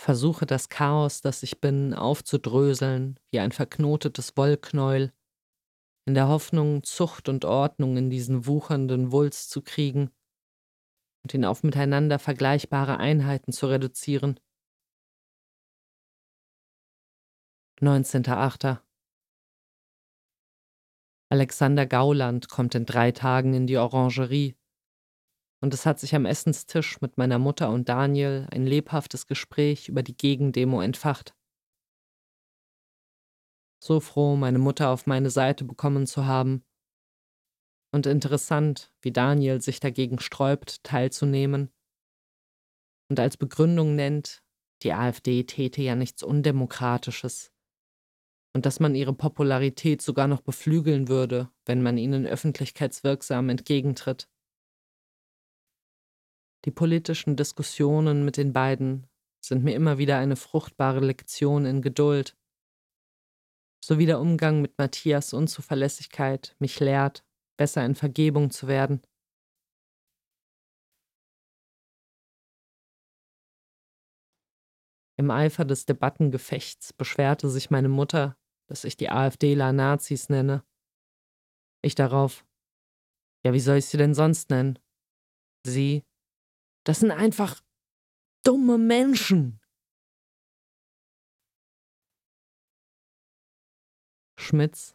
Versuche 0.00 0.46
das 0.46 0.70
Chaos, 0.70 1.20
das 1.20 1.42
ich 1.42 1.60
bin, 1.60 1.92
aufzudröseln 1.92 3.20
wie 3.30 3.40
ein 3.40 3.52
verknotetes 3.52 4.36
Wollknäuel 4.36 5.12
in 6.06 6.14
der 6.14 6.28
Hoffnung, 6.28 6.82
Zucht 6.82 7.28
und 7.28 7.44
Ordnung 7.44 7.96
in 7.96 8.10
diesen 8.10 8.46
wuchernden 8.46 9.12
Wulst 9.12 9.50
zu 9.50 9.62
kriegen 9.62 10.10
und 11.22 11.34
ihn 11.34 11.44
auf 11.44 11.62
miteinander 11.62 12.18
vergleichbare 12.18 12.98
Einheiten 12.98 13.52
zu 13.52 13.66
reduzieren. 13.66 14.40
19.8. 17.80 18.83
Alexander 21.34 21.84
Gauland 21.84 22.48
kommt 22.48 22.76
in 22.76 22.86
drei 22.86 23.10
Tagen 23.10 23.54
in 23.54 23.66
die 23.66 23.76
Orangerie 23.76 24.54
und 25.60 25.74
es 25.74 25.84
hat 25.84 25.98
sich 25.98 26.14
am 26.14 26.26
Essenstisch 26.26 27.00
mit 27.00 27.18
meiner 27.18 27.40
Mutter 27.40 27.70
und 27.70 27.88
Daniel 27.88 28.46
ein 28.52 28.64
lebhaftes 28.64 29.26
Gespräch 29.26 29.88
über 29.88 30.04
die 30.04 30.16
Gegendemo 30.16 30.80
entfacht. 30.80 31.34
So 33.82 33.98
froh, 33.98 34.36
meine 34.36 34.60
Mutter 34.60 34.90
auf 34.90 35.08
meine 35.08 35.28
Seite 35.28 35.64
bekommen 35.64 36.06
zu 36.06 36.24
haben. 36.24 36.62
Und 37.92 38.06
interessant, 38.06 38.92
wie 39.02 39.10
Daniel 39.10 39.60
sich 39.60 39.80
dagegen 39.80 40.20
sträubt, 40.20 40.84
teilzunehmen 40.84 41.72
und 43.10 43.18
als 43.18 43.36
Begründung 43.36 43.96
nennt, 43.96 44.44
die 44.84 44.92
AfD 44.92 45.42
täte 45.42 45.82
ja 45.82 45.96
nichts 45.96 46.22
Undemokratisches 46.22 47.53
und 48.54 48.66
dass 48.66 48.80
man 48.80 48.94
ihre 48.94 49.12
Popularität 49.12 50.00
sogar 50.00 50.28
noch 50.28 50.40
beflügeln 50.40 51.08
würde, 51.08 51.50
wenn 51.66 51.82
man 51.82 51.98
ihnen 51.98 52.24
öffentlichkeitswirksam 52.24 53.48
entgegentritt. 53.50 54.28
Die 56.64 56.70
politischen 56.70 57.36
Diskussionen 57.36 58.24
mit 58.24 58.36
den 58.36 58.52
beiden 58.52 59.06
sind 59.44 59.64
mir 59.64 59.74
immer 59.74 59.98
wieder 59.98 60.18
eine 60.18 60.36
fruchtbare 60.36 61.00
Lektion 61.00 61.66
in 61.66 61.82
Geduld, 61.82 62.36
sowie 63.84 64.06
der 64.06 64.20
Umgang 64.20 64.62
mit 64.62 64.78
Matthias 64.78 65.34
Unzuverlässigkeit 65.34 66.56
mich 66.58 66.80
lehrt, 66.80 67.24
besser 67.58 67.84
in 67.84 67.94
Vergebung 67.94 68.50
zu 68.50 68.66
werden. 68.66 69.02
Im 75.16 75.30
Eifer 75.30 75.64
des 75.64 75.84
Debattengefechts 75.84 76.92
beschwerte 76.92 77.48
sich 77.48 77.70
meine 77.70 77.88
Mutter, 77.88 78.36
dass 78.66 78.84
ich 78.84 78.96
die 78.96 79.10
AfDler 79.10 79.72
Nazis 79.72 80.28
nenne. 80.28 80.64
Ich 81.82 81.94
darauf, 81.94 82.46
ja, 83.44 83.52
wie 83.52 83.60
soll 83.60 83.76
ich 83.76 83.86
sie 83.86 83.98
denn 83.98 84.14
sonst 84.14 84.50
nennen? 84.50 84.78
Sie, 85.64 86.04
das 86.84 87.00
sind 87.00 87.10
einfach 87.10 87.62
dumme 88.42 88.78
Menschen. 88.78 89.60
Schmitz. 94.38 94.94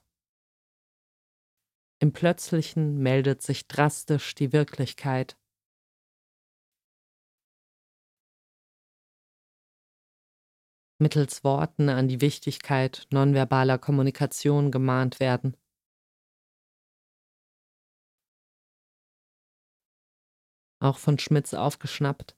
Im 2.01 2.13
Plötzlichen 2.13 2.99
meldet 2.99 3.41
sich 3.41 3.67
drastisch 3.67 4.35
die 4.35 4.53
Wirklichkeit. 4.53 5.37
Mittels 10.99 11.43
Worten 11.43 11.89
an 11.89 12.07
die 12.07 12.21
Wichtigkeit 12.21 13.07
nonverbaler 13.09 13.77
Kommunikation 13.77 14.71
gemahnt 14.71 15.19
werden. 15.19 15.55
auch 20.79 20.97
von 20.97 21.19
Schmitz 21.19 21.53
aufgeschnappt. 21.53 22.37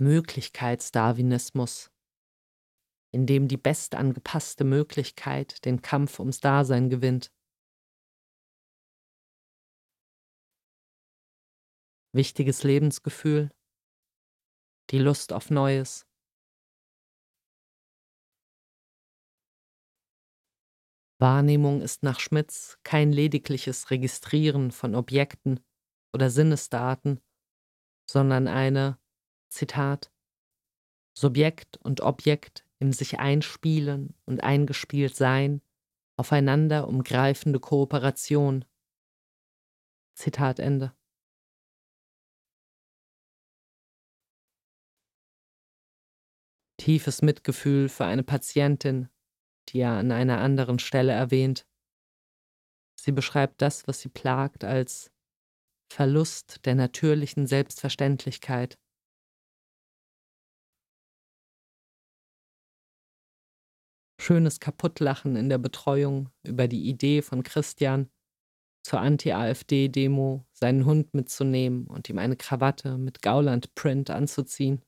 Möglichkeitsdarwinismus, 0.00 1.92
in 3.12 3.26
dem 3.26 3.46
die 3.46 3.56
bestangepasste 3.56 4.64
Möglichkeit 4.64 5.64
den 5.64 5.82
Kampf 5.82 6.18
ums 6.18 6.40
Dasein 6.40 6.90
gewinnt. 6.90 7.32
Wichtiges 12.12 12.64
Lebensgefühl, 12.64 13.50
die 14.90 14.98
Lust 14.98 15.32
auf 15.32 15.50
Neues. 15.50 16.06
Wahrnehmung 21.18 21.80
ist 21.80 22.02
nach 22.02 22.20
Schmitz 22.20 22.78
kein 22.82 23.12
ledigliches 23.12 23.90
Registrieren 23.90 24.70
von 24.72 24.94
Objekten, 24.94 25.60
oder 26.14 26.30
Sinnesdaten, 26.30 27.20
sondern 28.08 28.46
eine, 28.46 28.98
Zitat, 29.50 30.12
Subjekt 31.18 31.76
und 31.78 32.00
Objekt 32.00 32.66
im 32.78 32.92
sich 32.92 33.18
einspielen 33.18 34.16
und 34.24 34.42
eingespielt 34.42 35.16
sein, 35.16 35.60
aufeinander 36.16 36.86
umgreifende 36.86 37.58
Kooperation. 37.58 38.64
Zitat 40.16 40.60
Ende. 40.60 40.94
Tiefes 46.76 47.22
Mitgefühl 47.22 47.88
für 47.88 48.04
eine 48.04 48.22
Patientin, 48.22 49.08
die 49.68 49.80
er 49.80 49.92
an 49.92 50.12
einer 50.12 50.40
anderen 50.40 50.78
Stelle 50.78 51.12
erwähnt. 51.12 51.66
Sie 53.00 53.12
beschreibt 53.12 53.60
das, 53.60 53.86
was 53.86 54.00
sie 54.00 54.08
plagt, 54.08 54.64
als 54.64 55.10
Verlust 55.92 56.64
der 56.64 56.74
natürlichen 56.74 57.46
Selbstverständlichkeit. 57.46 58.78
Schönes 64.20 64.58
Kaputtlachen 64.58 65.36
in 65.36 65.50
der 65.50 65.58
Betreuung 65.58 66.30
über 66.42 66.66
die 66.66 66.88
Idee 66.88 67.20
von 67.20 67.42
Christian, 67.42 68.10
zur 68.84 69.00
Anti-AfD-Demo 69.00 70.46
seinen 70.52 70.84
Hund 70.84 71.14
mitzunehmen 71.14 71.86
und 71.86 72.08
ihm 72.08 72.18
eine 72.18 72.36
Krawatte 72.36 72.98
mit 72.98 73.22
Gauland-Print 73.22 74.10
anzuziehen. 74.10 74.82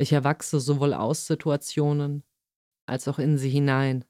Ich 0.00 0.12
erwachse 0.12 0.60
sowohl 0.60 0.94
aus 0.94 1.26
Situationen 1.26 2.24
als 2.86 3.06
auch 3.06 3.18
in 3.18 3.36
sie 3.36 3.50
hinein. 3.50 4.06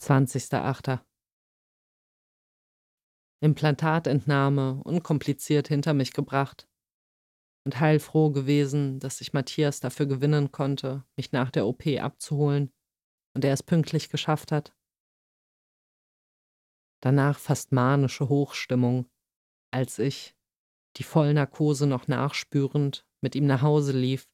20.08. 0.00 1.04
Implantatentnahme 3.42 4.82
unkompliziert 4.84 5.68
hinter 5.68 5.92
mich 5.92 6.14
gebracht 6.14 6.66
und 7.66 7.78
heilfroh 7.78 8.30
gewesen, 8.30 8.98
dass 8.98 9.20
ich 9.20 9.34
Matthias 9.34 9.80
dafür 9.80 10.06
gewinnen 10.06 10.50
konnte, 10.50 11.04
mich 11.14 11.32
nach 11.32 11.50
der 11.50 11.66
OP 11.66 11.86
abzuholen 11.86 12.72
und 13.34 13.44
er 13.44 13.52
es 13.52 13.62
pünktlich 13.62 14.08
geschafft 14.08 14.50
hat. 14.50 14.74
Danach 17.02 17.38
fast 17.38 17.70
manische 17.70 18.30
Hochstimmung, 18.30 19.10
als 19.70 19.98
ich, 19.98 20.34
die 20.96 21.02
Vollnarkose 21.02 21.86
noch 21.86 22.08
nachspürend, 22.08 23.06
mit 23.20 23.34
ihm 23.34 23.46
nach 23.46 23.62
Hause 23.62 23.92
lief 23.92 24.28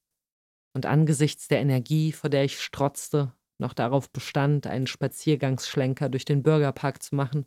und 0.74 0.86
angesichts 0.86 1.48
der 1.48 1.60
Energie, 1.60 2.12
vor 2.12 2.30
der 2.30 2.44
ich 2.44 2.60
strotzte, 2.60 3.34
noch 3.58 3.74
darauf 3.74 4.10
bestand, 4.10 4.66
einen 4.66 4.86
Spaziergangsschlenker 4.86 6.08
durch 6.08 6.24
den 6.24 6.42
Bürgerpark 6.42 7.02
zu 7.02 7.14
machen. 7.14 7.46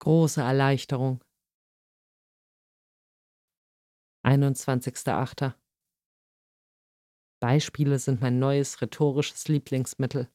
Große 0.00 0.40
Erleichterung. 0.40 1.22
21.8. 4.24 5.54
Beispiele 7.40 7.98
sind 7.98 8.20
mein 8.20 8.38
neues 8.38 8.80
rhetorisches 8.80 9.48
Lieblingsmittel. 9.48 10.30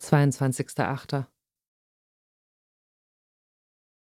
22.8. 0.00 1.26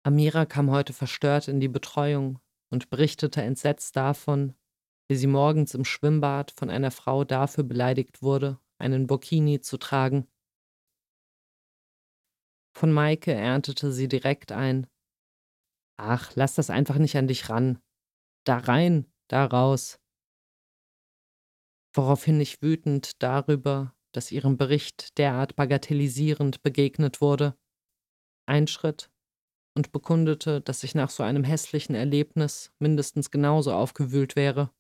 Amira 0.04 0.46
kam 0.46 0.72
heute 0.72 0.94
verstört 0.94 1.48
in 1.48 1.60
die 1.60 1.68
Betreuung 1.68 2.40
und 2.72 2.90
berichtete 2.90 3.44
entsetzt 3.44 3.96
davon, 3.96 4.56
wie 5.08 5.16
sie 5.16 5.28
morgens 5.28 5.76
im 5.76 5.86
Schwimmbad 5.86 6.52
von 6.52 6.70
einer 6.72 6.90
Frau 6.90 7.24
dafür 7.24 7.64
beleidigt 7.64 8.24
wurde, 8.24 8.60
einen 8.80 9.06
Burkini 9.06 9.62
zu 9.62 9.78
tragen. 9.78 10.28
Von 12.76 12.92
Maike 12.92 13.32
erntete 13.32 13.92
sie 13.92 14.08
direkt 14.08 14.52
ein. 14.52 14.88
Ach, 15.98 16.32
lass 16.36 16.56
das 16.56 16.72
einfach 16.72 16.98
nicht 16.98 17.16
an 17.16 17.28
dich 17.28 17.50
ran. 17.50 17.80
Da 18.44 18.58
rein, 18.58 19.06
da 19.28 19.46
raus. 19.46 20.00
Woraufhin 21.94 22.40
ich 22.40 22.62
wütend 22.62 23.22
darüber, 23.22 23.94
dass 24.14 24.32
ihrem 24.32 24.58
Bericht 24.58 25.18
derart 25.20 25.56
bagatellisierend 25.56 26.64
begegnet 26.64 27.22
wurde, 27.22 27.56
einschritt 28.48 29.12
und 29.76 29.92
bekundete, 29.92 30.62
dass 30.62 30.84
ich 30.84 30.96
nach 30.96 31.10
so 31.10 31.24
einem 31.24 31.44
hässlichen 31.44 31.96
Erlebnis 31.96 32.72
mindestens 32.80 33.32
genauso 33.32 33.74
aufgewühlt 33.74 34.36
wäre. 34.36 34.72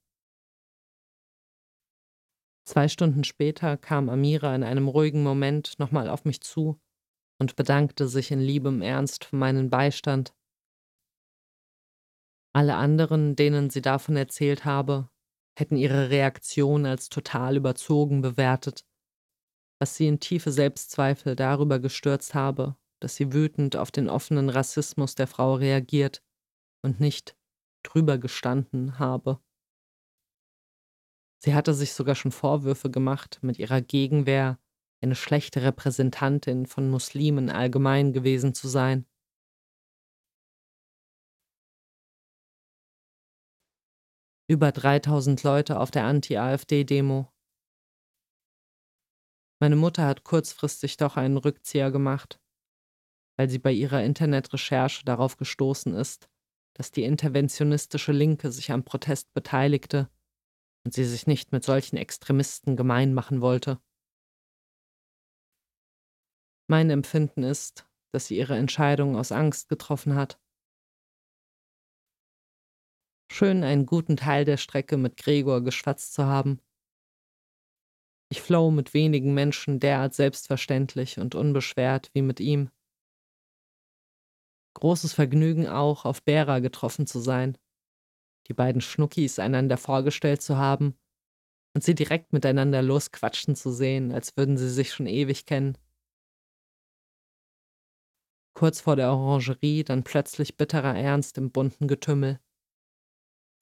Zwei 2.67 2.87
Stunden 2.87 3.23
später 3.23 3.77
kam 3.77 4.09
Amira 4.09 4.55
in 4.55 4.63
einem 4.63 4.87
ruhigen 4.87 5.23
Moment 5.23 5.79
nochmal 5.79 6.09
auf 6.09 6.25
mich 6.25 6.41
zu 6.41 6.79
und 7.39 7.55
bedankte 7.55 8.07
sich 8.07 8.31
in 8.31 8.39
liebem 8.39 8.81
Ernst 8.81 9.25
für 9.25 9.35
meinen 9.35 9.69
Beistand. 9.69 10.35
Alle 12.53 12.75
anderen, 12.75 13.35
denen 13.35 13.69
sie 13.69 13.81
davon 13.81 14.15
erzählt 14.15 14.65
habe, 14.65 15.09
hätten 15.57 15.77
ihre 15.77 16.09
Reaktion 16.09 16.85
als 16.85 17.09
total 17.09 17.57
überzogen 17.57 18.21
bewertet, 18.21 18.85
was 19.79 19.95
sie 19.95 20.07
in 20.07 20.19
tiefe 20.19 20.51
Selbstzweifel 20.51 21.35
darüber 21.35 21.79
gestürzt 21.79 22.35
habe, 22.35 22.77
dass 23.01 23.15
sie 23.15 23.33
wütend 23.33 23.75
auf 23.75 23.91
den 23.91 24.09
offenen 24.09 24.49
Rassismus 24.49 25.15
der 25.15 25.27
Frau 25.27 25.55
reagiert 25.55 26.23
und 26.83 26.99
nicht 26.99 27.35
drüber 27.83 28.17
gestanden 28.17 28.99
habe. 28.99 29.41
Sie 31.43 31.55
hatte 31.55 31.73
sich 31.73 31.93
sogar 31.93 32.15
schon 32.15 32.31
Vorwürfe 32.31 32.91
gemacht, 32.91 33.39
mit 33.41 33.57
ihrer 33.57 33.81
Gegenwehr 33.81 34.59
eine 35.03 35.15
schlechte 35.15 35.63
Repräsentantin 35.63 36.67
von 36.67 36.89
Muslimen 36.89 37.49
allgemein 37.49 38.13
gewesen 38.13 38.53
zu 38.53 38.67
sein. 38.67 39.07
Über 44.47 44.71
3000 44.71 45.41
Leute 45.43 45.79
auf 45.79 45.91
der 45.91 46.03
Anti-AfD-Demo. 46.03 47.31
Meine 49.59 49.75
Mutter 49.75 50.05
hat 50.05 50.23
kurzfristig 50.23 50.97
doch 50.97 51.17
einen 51.17 51.37
Rückzieher 51.37 51.91
gemacht, 51.91 52.40
weil 53.41 53.49
sie 53.49 53.57
bei 53.57 53.71
ihrer 53.71 54.03
Internetrecherche 54.03 55.03
darauf 55.03 55.35
gestoßen 55.35 55.95
ist, 55.95 56.29
dass 56.75 56.91
die 56.91 57.01
interventionistische 57.01 58.11
Linke 58.11 58.51
sich 58.51 58.71
am 58.71 58.83
Protest 58.83 59.33
beteiligte 59.33 60.11
und 60.85 60.93
sie 60.93 61.05
sich 61.05 61.25
nicht 61.25 61.51
mit 61.51 61.63
solchen 61.63 61.97
Extremisten 61.97 62.75
gemein 62.75 63.15
machen 63.15 63.41
wollte. 63.41 63.81
Mein 66.69 66.91
Empfinden 66.91 67.41
ist, 67.41 67.89
dass 68.13 68.27
sie 68.27 68.37
ihre 68.37 68.55
Entscheidung 68.57 69.15
aus 69.15 69.31
Angst 69.31 69.69
getroffen 69.69 70.13
hat. 70.13 70.39
Schön, 73.31 73.63
einen 73.63 73.87
guten 73.87 74.17
Teil 74.17 74.45
der 74.45 74.57
Strecke 74.57 74.97
mit 74.97 75.17
Gregor 75.17 75.63
geschwatzt 75.63 76.13
zu 76.13 76.25
haben. 76.25 76.61
Ich 78.29 78.39
flow 78.39 78.69
mit 78.69 78.93
wenigen 78.93 79.33
Menschen 79.33 79.79
derart 79.79 80.13
selbstverständlich 80.13 81.17
und 81.17 81.33
unbeschwert 81.33 82.11
wie 82.13 82.21
mit 82.21 82.39
ihm. 82.39 82.69
Großes 84.81 85.13
Vergnügen 85.13 85.67
auch, 85.67 86.05
auf 86.05 86.23
Bera 86.23 86.59
getroffen 86.59 87.07
zu 87.07 87.19
sein 87.19 87.57
die 88.51 88.53
beiden 88.53 88.81
Schnuckis 88.81 89.39
einander 89.39 89.77
vorgestellt 89.77 90.41
zu 90.41 90.57
haben 90.57 90.97
und 91.73 91.83
sie 91.83 91.95
direkt 91.95 92.33
miteinander 92.33 92.81
losquatschen 92.81 93.55
zu 93.55 93.71
sehen, 93.71 94.11
als 94.11 94.35
würden 94.35 94.57
sie 94.57 94.69
sich 94.69 94.91
schon 94.91 95.07
ewig 95.07 95.45
kennen. 95.45 95.77
Kurz 98.53 98.81
vor 98.81 98.97
der 98.97 99.11
Orangerie 99.11 99.85
dann 99.85 100.03
plötzlich 100.03 100.57
bitterer 100.57 100.97
Ernst 100.97 101.37
im 101.37 101.51
bunten 101.51 101.87
Getümmel. 101.87 102.41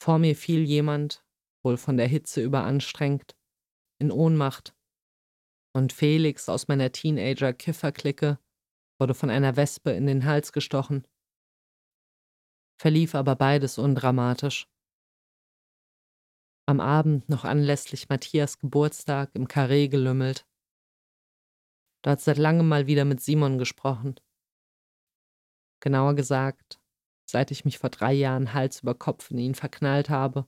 Vor 0.02 0.18
mir 0.18 0.36
fiel 0.36 0.64
jemand, 0.64 1.24
wohl 1.64 1.78
von 1.78 1.98
der 1.98 2.08
Hitze 2.08 2.42
überanstrengt, 2.42 3.38
in 4.00 4.12
Ohnmacht. 4.12 4.76
Und 5.74 5.94
Felix 5.94 6.50
aus 6.50 6.68
meiner 6.68 6.92
Teenager-Kiffer-Clique 6.92 8.40
wurde 9.00 9.14
von 9.14 9.30
einer 9.30 9.56
Wespe 9.56 9.92
in 9.92 10.08
den 10.08 10.26
Hals 10.26 10.52
gestochen 10.52 11.06
verlief 12.80 13.14
aber 13.14 13.36
beides 13.36 13.78
undramatisch. 13.78 14.68
Am 16.66 16.80
Abend 16.80 17.28
noch 17.28 17.44
anlässlich 17.44 18.08
Matthias 18.10 18.58
Geburtstag 18.60 19.32
im 19.34 19.48
Karree 19.48 19.90
gelümmelt. 19.90 20.48
Dort 22.04 22.22
seit 22.22 22.38
langem 22.38 22.68
mal 22.68 22.88
wieder 22.88 23.04
mit 23.04 23.22
Simon 23.22 23.58
gesprochen. 23.58 24.16
Genauer 25.82 26.16
gesagt, 26.16 26.80
seit 27.30 27.52
ich 27.52 27.66
mich 27.66 27.80
vor 27.80 27.90
drei 27.90 28.14
Jahren 28.14 28.54
Hals 28.54 28.82
über 28.82 28.96
Kopf 28.96 29.32
in 29.32 29.40
ihn 29.40 29.56
verknallt 29.56 30.10
habe, 30.10 30.48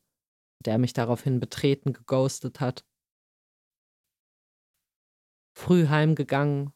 der 0.64 0.78
mich 0.78 0.94
daraufhin 0.94 1.40
betreten 1.40 1.92
geghostet 1.92 2.62
hat. 2.62 2.86
Früh 5.54 5.88
heimgegangen, 5.88 6.72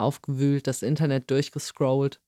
aufgewühlt, 0.00 0.66
das 0.66 0.82
Internet 0.82 1.30
durchgescrollt 1.30 2.20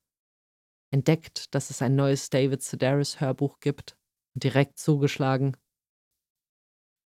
entdeckt, 0.93 1.55
dass 1.55 1.71
es 1.71 1.83
ein 1.83 1.97
neues 1.97 2.31
David 2.31 2.63
Sedaris 2.63 3.21
Hörbuch 3.21 3.61
gibt 3.61 3.97
und 4.35 4.45
direkt 4.45 4.79
zugeschlagen. 4.79 5.57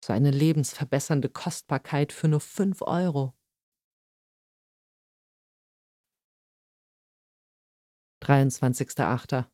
So 0.05 0.13
eine 0.13 0.31
lebensverbessernde 0.31 1.29
Kostbarkeit 1.29 2.13
für 2.13 2.29
nur 2.29 2.41
5 2.41 2.83
Euro. 2.83 3.35
23.8. 8.21 9.51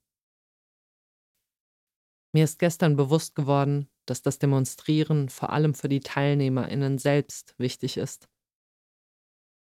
Mir 2.32 2.44
ist 2.44 2.60
gestern 2.60 2.94
bewusst 2.94 3.34
geworden, 3.34 3.90
dass 4.06 4.22
das 4.22 4.38
Demonstrieren 4.38 5.28
vor 5.28 5.50
allem 5.50 5.74
für 5.74 5.88
die 5.88 6.00
TeilnehmerInnen 6.00 6.98
selbst 6.98 7.54
wichtig 7.58 7.96
ist. 7.96 8.29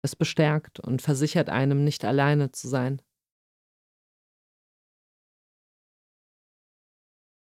Es 0.06 0.14
bestärkt 0.14 0.78
und 0.78 1.02
versichert 1.02 1.50
einem, 1.50 1.82
nicht 1.82 2.04
alleine 2.04 2.52
zu 2.52 2.68
sein. 2.68 3.02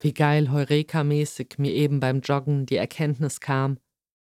Wie 0.01 0.15
geil 0.15 0.53
Heureka-mäßig 0.53 1.59
mir 1.59 1.73
eben 1.73 1.99
beim 1.99 2.21
Joggen 2.21 2.65
die 2.65 2.77
Erkenntnis 2.77 3.41
kam, 3.41 3.81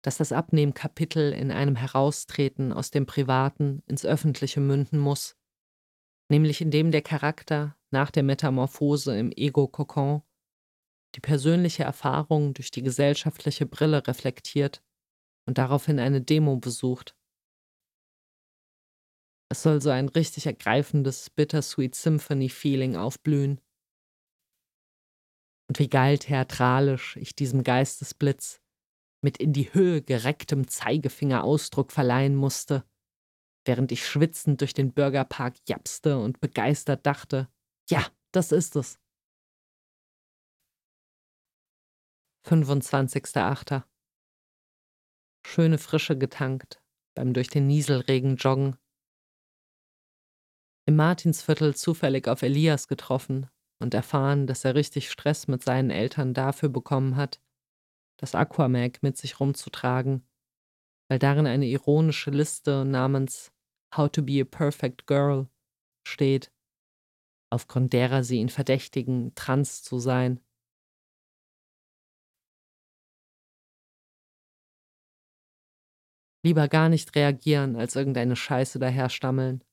dass 0.02 0.16
das 0.16 0.32
Abnehmkapitel 0.32 1.34
in 1.34 1.52
einem 1.52 1.76
Heraustreten 1.76 2.72
aus 2.72 2.90
dem 2.90 3.06
Privaten 3.06 3.84
ins 3.86 4.06
Öffentliche 4.06 4.62
münden 4.62 4.98
muss, 4.98 5.36
nämlich 6.32 6.62
indem 6.62 6.92
der 6.92 7.02
Charakter 7.02 7.76
nach 7.92 8.12
der 8.12 8.24
Metamorphose 8.24 9.20
im 9.20 9.34
Ego-Kokon 9.36 10.22
die 11.16 11.20
persönliche 11.20 11.84
Erfahrung 11.84 12.54
durch 12.54 12.72
die 12.72 12.82
gesellschaftliche 12.82 13.66
Brille 13.66 14.08
reflektiert 14.08 14.82
und 15.46 15.58
daraufhin 15.58 16.00
eine 16.00 16.22
Demo 16.22 16.56
besucht. 16.56 17.15
Es 19.56 19.64
soll 19.64 19.82
so 19.82 19.90
ein 19.90 20.10
richtig 20.10 20.48
ergreifendes 20.48 21.30
Bittersweet 21.30 21.96
Symphony-Feeling 21.96 22.98
aufblühen, 22.98 23.62
und 25.70 25.80
wie 25.80 25.88
geil 25.88 26.18
theatralisch 26.18 27.16
ich 27.16 27.36
diesem 27.36 27.64
Geistesblitz 27.64 28.60
mit 29.24 29.38
in 29.38 29.54
die 29.54 29.74
Höhe 29.74 30.02
gerecktem 30.02 30.68
Zeigefinger 30.68 31.46
Ausdruck 31.46 31.94
verleihen 31.94 32.36
musste, 32.36 32.84
während 33.64 33.94
ich 33.94 34.06
schwitzend 34.06 34.60
durch 34.60 34.74
den 34.74 34.92
Bürgerpark 34.92 35.56
japste 35.70 36.20
und 36.20 36.42
begeistert 36.42 37.06
dachte, 37.06 37.48
ja, 37.90 38.06
das 38.34 38.52
ist 38.52 38.76
es. 38.76 39.00
25.8. 42.46 43.84
Schöne 45.48 45.78
Frische 45.78 46.18
getankt 46.18 46.84
beim 47.16 47.34
durch 47.34 47.48
den 47.48 47.68
Nieselregen 47.68 48.36
joggen. 48.36 48.78
Im 50.88 50.98
Martinsviertel 50.98 51.76
zufällig 51.76 52.28
auf 52.28 52.44
Elias 52.44 52.88
getroffen, 52.88 53.50
und 53.82 53.94
erfahren, 53.94 54.48
dass 54.48 54.64
er 54.64 54.76
richtig 54.76 55.10
Stress 55.10 55.48
mit 55.48 55.64
seinen 55.64 55.90
Eltern 55.90 56.34
dafür 56.34 56.70
bekommen 56.70 57.18
hat, 57.18 57.42
das 58.18 58.36
Aquamag 58.36 59.00
mit 59.02 59.18
sich 59.18 59.40
rumzutragen, 59.40 60.26
weil 61.10 61.20
darin 61.20 61.48
eine 61.48 61.68
ironische 61.68 62.32
Liste 62.32 62.86
namens 62.86 63.52
How 63.96 64.10
to 64.12 64.24
be 64.24 64.42
a 64.42 64.46
Perfect 64.46 65.08
Girl 65.08 65.50
steht, 66.08 66.54
aufgrund 67.52 67.94
derer 67.94 68.24
sie 68.24 68.38
ihn 68.38 68.50
verdächtigen, 68.50 69.36
trans 69.36 69.84
zu 69.84 70.00
sein. 70.00 70.40
Lieber 76.46 76.70
gar 76.70 76.88
nicht 76.88 77.14
reagieren, 77.16 77.76
als 77.76 77.98
irgendeine 77.98 78.38
Scheiße 78.38 78.80
daherstammeln. 78.80 79.65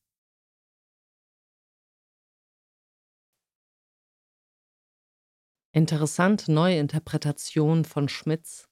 Interessante 5.75 6.53
neue 6.53 6.79
Interpretation 6.79 7.87
von 7.87 8.11
Schmitz, 8.11 8.69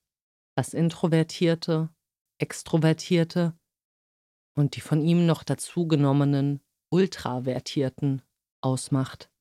was 0.55 0.75
Introvertierte, 0.75 1.89
Extrovertierte 2.39 3.59
und 4.55 4.77
die 4.77 4.83
von 4.83 5.01
ihm 5.01 5.25
noch 5.25 5.43
dazugenommenen 5.43 6.61
Ultravertierten 6.93 8.21
ausmacht. 8.63 9.33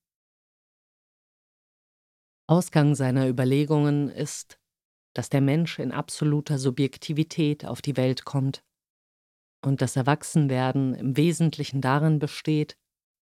Ausgang 2.47 2.95
seiner 2.95 3.27
Überlegungen 3.27 4.07
ist, 4.07 4.57
dass 5.13 5.29
der 5.29 5.41
Mensch 5.41 5.79
in 5.79 5.91
absoluter 5.91 6.59
Subjektivität 6.59 7.65
auf 7.65 7.81
die 7.81 7.97
Welt 7.97 8.23
kommt 8.23 8.63
und 9.65 9.81
das 9.81 9.97
Erwachsenwerden 9.97 10.93
im 10.95 11.17
Wesentlichen 11.17 11.81
darin 11.81 12.19
besteht, 12.19 12.77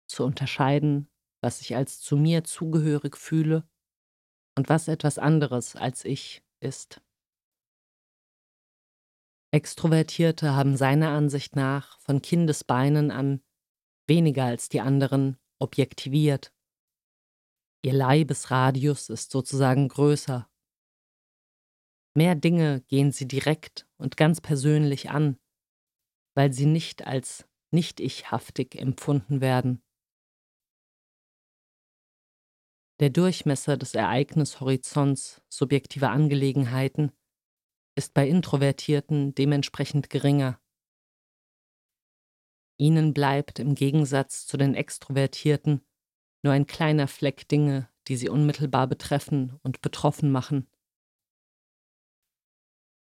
zu 0.07 0.23
unterscheiden, 0.23 1.09
was 1.41 1.61
ich 1.61 1.75
als 1.75 1.99
zu 1.99 2.15
mir 2.15 2.43
zugehörig 2.43 3.17
fühle 3.17 3.67
und 4.55 4.69
was 4.69 4.87
etwas 4.87 5.17
anderes 5.17 5.75
als 5.75 6.05
ich 6.05 6.43
ist. 6.59 7.01
Extrovertierte 9.51 10.55
haben 10.55 10.77
seiner 10.77 11.09
Ansicht 11.09 11.55
nach 11.55 11.99
von 12.01 12.21
Kindesbeinen 12.21 13.09
an 13.11 13.41
weniger 14.09 14.43
als 14.43 14.67
die 14.67 14.81
anderen 14.81 15.37
objektiviert. 15.59 16.53
Ihr 17.81 17.93
Leibesradius 17.93 19.09
ist 19.09 19.31
sozusagen 19.31 19.87
größer. 19.87 20.49
Mehr 22.15 22.35
Dinge 22.35 22.81
gehen 22.87 23.11
sie 23.11 23.27
direkt 23.27 23.87
und 23.97 24.17
ganz 24.17 24.41
persönlich 24.41 25.09
an, 25.09 25.39
weil 26.35 26.51
sie 26.51 26.65
nicht 26.65 27.07
als 27.07 27.47
nicht-ichhaftig 27.71 28.75
empfunden 28.75 29.39
werden. 29.39 29.81
Der 32.99 33.09
Durchmesser 33.09 33.77
des 33.77 33.95
Ereignishorizonts 33.95 35.41
subjektiver 35.47 36.09
Angelegenheiten 36.09 37.13
ist 37.95 38.13
bei 38.13 38.27
Introvertierten 38.27 39.33
dementsprechend 39.33 40.09
geringer. 40.09 40.59
Ihnen 42.77 43.13
bleibt 43.13 43.59
im 43.59 43.75
Gegensatz 43.75 44.47
zu 44.47 44.57
den 44.57 44.75
Extrovertierten 44.75 45.81
nur 46.43 46.51
ein 46.51 46.67
kleiner 46.67 47.07
Fleck 47.07 47.47
Dinge, 47.47 47.89
die 48.09 48.17
sie 48.17 48.27
unmittelbar 48.27 48.87
betreffen 48.87 49.57
und 49.63 49.81
betroffen 49.81 50.31
machen. 50.31 50.69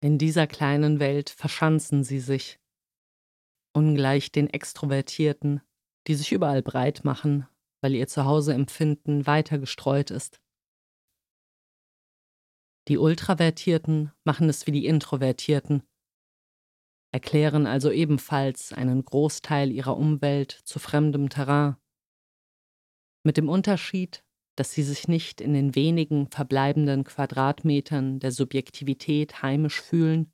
In 0.02 0.18
dieser 0.18 0.48
kleinen 0.48 1.00
Welt 1.00 1.30
verschanzen 1.30 2.04
sie 2.04 2.20
sich, 2.20 2.60
ungleich 3.74 4.32
den 4.32 4.50
Extrovertierten, 4.50 5.62
die 6.08 6.16
sich 6.16 6.32
überall 6.32 6.62
breit 6.64 7.04
machen, 7.04 7.48
weil 7.84 7.94
ihr 7.94 8.08
Zuhauseempfinden 8.08 9.28
weiter 9.28 9.60
gestreut 9.60 10.10
ist. 10.10 10.42
Die 12.88 12.98
Ultravertierten 12.98 14.12
machen 14.24 14.50
es 14.50 14.66
wie 14.66 14.72
die 14.72 14.86
Introvertierten, 14.86 15.84
erklären 17.14 17.68
also 17.68 17.92
ebenfalls 17.92 18.74
einen 18.74 19.06
Großteil 19.06 19.72
ihrer 19.72 19.96
Umwelt 19.96 20.52
zu 20.66 20.80
fremdem 20.80 21.30
Terrain 21.30 21.76
mit 23.26 23.38
dem 23.38 23.50
Unterschied, 23.50 24.26
dass 24.58 24.74
sie 24.74 24.84
sich 24.84 25.08
nicht 25.08 25.42
in 25.42 25.54
den 25.54 25.76
wenigen 25.76 26.28
verbleibenden 26.28 27.04
Quadratmetern 27.04 28.20
der 28.20 28.32
Subjektivität 28.32 29.42
heimisch 29.42 29.82
fühlen, 29.82 30.32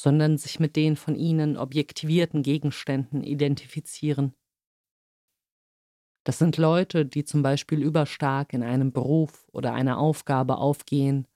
sondern 0.00 0.38
sich 0.38 0.58
mit 0.58 0.76
den 0.76 0.96
von 0.96 1.14
ihnen 1.14 1.56
objektivierten 1.56 2.42
Gegenständen 2.42 3.22
identifizieren. 3.22 4.34
Das 6.26 6.38
sind 6.38 6.56
Leute, 6.56 7.06
die 7.06 7.24
zum 7.24 7.42
Beispiel 7.42 7.80
überstark 7.80 8.52
in 8.52 8.64
einem 8.64 8.92
Beruf 8.92 9.48
oder 9.52 9.74
einer 9.74 9.98
Aufgabe 9.98 10.56
aufgehen 10.56 11.28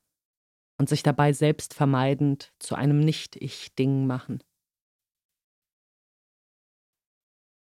und 0.81 0.89
sich 0.89 1.05
dabei 1.05 1.33
selbstvermeidend 1.33 2.53
zu 2.59 2.75
einem 2.75 2.99
Nicht-Ich-Ding 2.99 4.09
machen. 4.09 4.43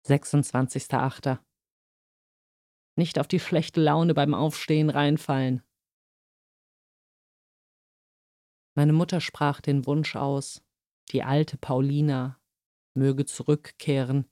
26.8. 0.05 1.39
Nicht 2.97 3.21
auf 3.21 3.29
die 3.29 3.39
schlechte 3.39 3.81
Laune 3.81 4.15
beim 4.15 4.35
Aufstehen 4.35 4.91
reinfallen. 4.91 5.63
Meine 8.75 8.93
Mutter 8.93 9.21
sprach 9.21 9.61
den 9.61 9.87
Wunsch 9.87 10.17
aus, 10.17 10.61
die 11.13 11.23
alte 11.23 11.57
Paulina 11.57 12.41
möge 12.95 13.27
zurückkehren. 13.27 14.29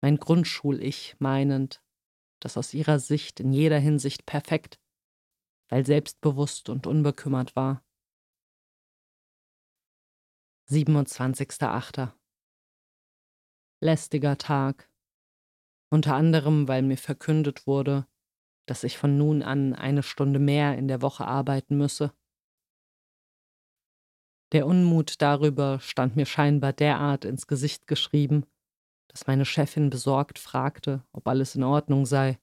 Mein 0.00 0.16
Grundschul-Ich 0.18 1.16
meinend, 1.18 1.82
das 2.40 2.56
aus 2.56 2.74
ihrer 2.74 2.98
Sicht 2.98 3.40
in 3.40 3.52
jeder 3.52 3.78
Hinsicht 3.78 4.26
perfekt, 4.26 4.78
weil 5.68 5.84
selbstbewusst 5.84 6.68
und 6.68 6.86
unbekümmert 6.86 7.56
war. 7.56 7.84
27.8. 10.70 12.12
Lästiger 13.80 14.36
Tag 14.38 14.88
unter 15.90 16.14
anderem 16.14 16.68
weil 16.68 16.82
mir 16.82 16.98
verkündet 16.98 17.66
wurde, 17.66 18.06
dass 18.66 18.84
ich 18.84 18.98
von 18.98 19.16
nun 19.16 19.42
an 19.42 19.74
eine 19.74 20.02
Stunde 20.02 20.38
mehr 20.38 20.76
in 20.76 20.88
der 20.88 21.00
Woche 21.00 21.26
arbeiten 21.26 21.78
müsse. 21.78 22.12
Der 24.52 24.66
Unmut 24.66 25.20
darüber 25.20 25.80
stand 25.80 26.16
mir 26.16 26.26
scheinbar 26.26 26.72
derart 26.72 27.24
ins 27.24 27.46
Gesicht 27.46 27.86
geschrieben, 27.86 28.44
dass 29.08 29.26
meine 29.26 29.44
Chefin 29.44 29.90
besorgt 29.90 30.38
fragte, 30.38 31.04
ob 31.12 31.26
alles 31.26 31.54
in 31.54 31.64
Ordnung 31.64 32.06
sei. 32.06 32.38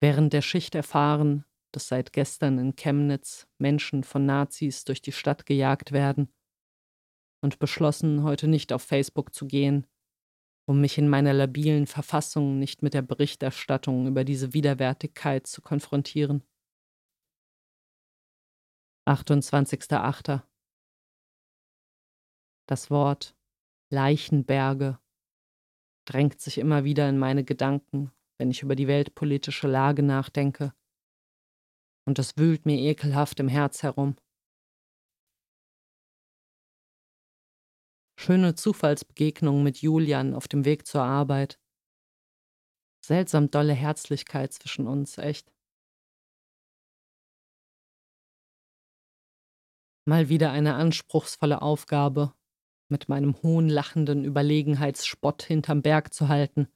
Während 0.00 0.32
der 0.32 0.42
Schicht 0.42 0.74
erfahren, 0.74 1.44
dass 1.72 1.88
seit 1.88 2.12
gestern 2.12 2.58
in 2.58 2.76
Chemnitz 2.76 3.46
Menschen 3.58 4.02
von 4.04 4.26
Nazis 4.26 4.84
durch 4.84 5.02
die 5.02 5.12
Stadt 5.12 5.46
gejagt 5.46 5.92
werden 5.92 6.32
und 7.42 7.58
beschlossen, 7.58 8.22
heute 8.22 8.48
nicht 8.48 8.72
auf 8.72 8.82
Facebook 8.82 9.34
zu 9.34 9.46
gehen, 9.46 9.86
um 10.66 10.80
mich 10.80 10.98
in 10.98 11.08
meiner 11.08 11.32
labilen 11.32 11.86
Verfassung 11.86 12.58
nicht 12.58 12.82
mit 12.82 12.94
der 12.94 13.02
Berichterstattung 13.02 14.06
über 14.06 14.24
diese 14.24 14.52
Widerwärtigkeit 14.52 15.46
zu 15.46 15.62
konfrontieren. 15.62 16.42
28.8. 19.08 20.42
Das 22.66 22.90
Wort 22.90 23.34
Leichenberge 23.92 25.00
drängt 26.04 26.40
sich 26.40 26.58
immer 26.58 26.84
wieder 26.84 27.08
in 27.08 27.18
meine 27.18 27.44
Gedanken, 27.44 28.12
wenn 28.38 28.50
ich 28.50 28.62
über 28.62 28.76
die 28.76 28.86
weltpolitische 28.86 29.66
Lage 29.68 30.02
nachdenke, 30.02 30.72
und 32.06 32.18
es 32.18 32.36
wühlt 32.36 32.66
mir 32.66 32.78
ekelhaft 32.78 33.40
im 33.40 33.48
Herz 33.48 33.82
herum. 33.82 34.16
Schöne 38.18 38.54
Zufallsbegegnung 38.54 39.62
mit 39.62 39.78
Julian 39.78 40.34
auf 40.34 40.46
dem 40.46 40.64
Weg 40.64 40.86
zur 40.86 41.02
Arbeit. 41.02 41.58
Seltsam 43.04 43.50
dolle 43.50 43.72
Herzlichkeit 43.72 44.52
zwischen 44.52 44.86
uns, 44.86 45.18
echt. 45.18 45.52
Mal 50.06 50.28
wieder 50.28 50.50
eine 50.50 50.74
anspruchsvolle 50.74 51.62
Aufgabe, 51.62 52.34
mit 52.90 53.08
meinem 53.08 53.40
hohen 53.42 53.68
lachenden 53.68 54.24
Überlegenheitsspott 54.24 55.42
hinterm 55.42 55.82
Berg 55.82 56.12
zu 56.12 56.28
halten, 56.28 56.68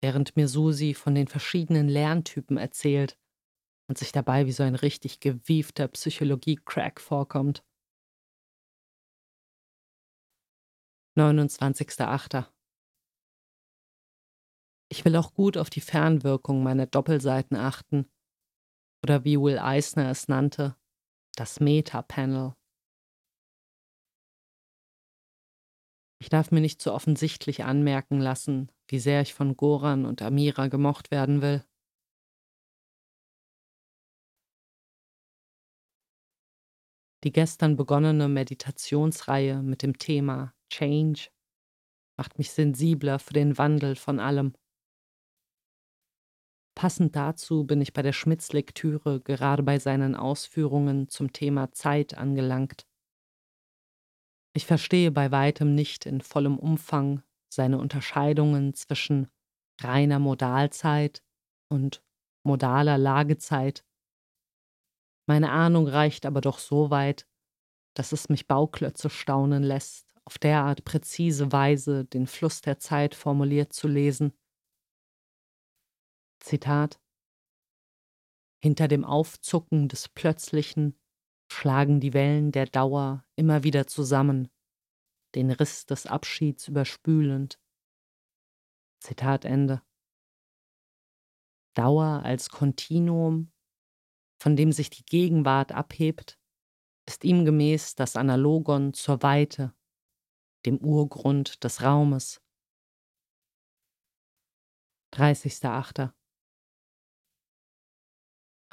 während 0.00 0.36
mir 0.36 0.48
Susi 0.48 0.94
von 0.94 1.14
den 1.14 1.28
verschiedenen 1.28 1.88
Lerntypen 1.88 2.56
erzählt 2.56 3.18
und 3.88 3.98
sich 3.98 4.12
dabei 4.12 4.46
wie 4.46 4.52
so 4.52 4.62
ein 4.62 4.74
richtig 4.74 5.20
gewiefter 5.20 5.88
Psychologie-Crack 5.88 7.00
vorkommt. 7.00 7.64
29.8. 11.18 12.46
Ich 14.92 15.04
will 15.04 15.16
auch 15.16 15.34
gut 15.34 15.56
auf 15.56 15.70
die 15.70 15.80
Fernwirkung 15.80 16.62
meiner 16.62 16.86
Doppelseiten 16.86 17.56
achten, 17.56 18.10
oder 19.02 19.24
wie 19.24 19.40
Will 19.40 19.58
Eisner 19.58 20.10
es 20.10 20.28
nannte, 20.28 20.76
das 21.36 21.60
Meta-Panel. 21.60 22.54
Ich 26.22 26.28
darf 26.28 26.50
mir 26.52 26.60
nicht 26.60 26.82
zu 26.82 26.90
so 26.90 26.94
offensichtlich 26.94 27.64
anmerken 27.64 28.20
lassen, 28.20 28.70
wie 28.88 28.98
sehr 28.98 29.22
ich 29.22 29.32
von 29.32 29.56
Goran 29.56 30.04
und 30.04 30.20
Amira 30.20 30.68
gemocht 30.68 31.10
werden 31.10 31.40
will. 31.40 31.64
Die 37.24 37.32
gestern 37.32 37.76
begonnene 37.76 38.28
Meditationsreihe 38.28 39.62
mit 39.62 39.82
dem 39.82 39.98
Thema 39.98 40.54
Change 40.70 41.28
macht 42.18 42.38
mich 42.38 42.50
sensibler 42.50 43.18
für 43.18 43.32
den 43.34 43.56
Wandel 43.56 43.96
von 43.96 44.20
allem. 44.20 44.54
Passend 46.74 47.16
dazu 47.16 47.64
bin 47.64 47.80
ich 47.80 47.92
bei 47.92 48.02
der 48.02 48.12
Schmitz-Lektüre 48.12 49.20
gerade 49.20 49.62
bei 49.62 49.78
seinen 49.78 50.14
Ausführungen 50.14 51.08
zum 51.08 51.32
Thema 51.32 51.72
Zeit 51.72 52.16
angelangt. 52.16 52.86
Ich 54.52 54.66
verstehe 54.66 55.10
bei 55.10 55.30
weitem 55.30 55.74
nicht 55.74 56.06
in 56.06 56.20
vollem 56.20 56.58
Umfang 56.58 57.22
seine 57.52 57.78
Unterscheidungen 57.78 58.74
zwischen 58.74 59.28
reiner 59.80 60.18
Modalzeit 60.18 61.22
und 61.68 62.02
modaler 62.44 62.98
Lagezeit. 62.98 63.84
Meine 65.26 65.50
Ahnung 65.50 65.86
reicht 65.86 66.26
aber 66.26 66.40
doch 66.40 66.58
so 66.58 66.90
weit, 66.90 67.26
dass 67.94 68.12
es 68.12 68.28
mich 68.28 68.46
Bauklötze 68.46 69.10
staunen 69.10 69.62
lässt, 69.62 70.16
auf 70.24 70.38
derart 70.38 70.84
präzise 70.84 71.52
Weise 71.52 72.04
den 72.04 72.26
Fluss 72.26 72.60
der 72.60 72.78
Zeit 72.78 73.14
formuliert 73.14 73.72
zu 73.72 73.88
lesen. 73.88 74.32
Zitat 76.40 77.00
Hinter 78.62 78.88
dem 78.88 79.04
Aufzucken 79.04 79.88
des 79.88 80.08
Plötzlichen 80.08 80.99
schlagen 81.50 82.00
die 82.00 82.14
Wellen 82.14 82.52
der 82.52 82.66
Dauer 82.66 83.24
immer 83.36 83.64
wieder 83.64 83.86
zusammen, 83.86 84.48
den 85.34 85.50
Riss 85.50 85.86
des 85.86 86.06
Abschieds 86.06 86.68
überspülend. 86.68 87.60
Zitat 89.00 89.44
Ende. 89.44 89.82
Dauer 91.74 92.22
als 92.24 92.50
Kontinuum, 92.50 93.52
von 94.40 94.56
dem 94.56 94.72
sich 94.72 94.90
die 94.90 95.04
Gegenwart 95.04 95.72
abhebt, 95.72 96.38
ist 97.06 97.24
ihm 97.24 97.44
gemäß 97.44 97.94
das 97.94 98.16
Analogon 98.16 98.92
zur 98.92 99.22
Weite, 99.22 99.74
dem 100.66 100.78
Urgrund 100.78 101.64
des 101.64 101.82
Raumes. 101.82 102.40
30.8. 105.14 106.12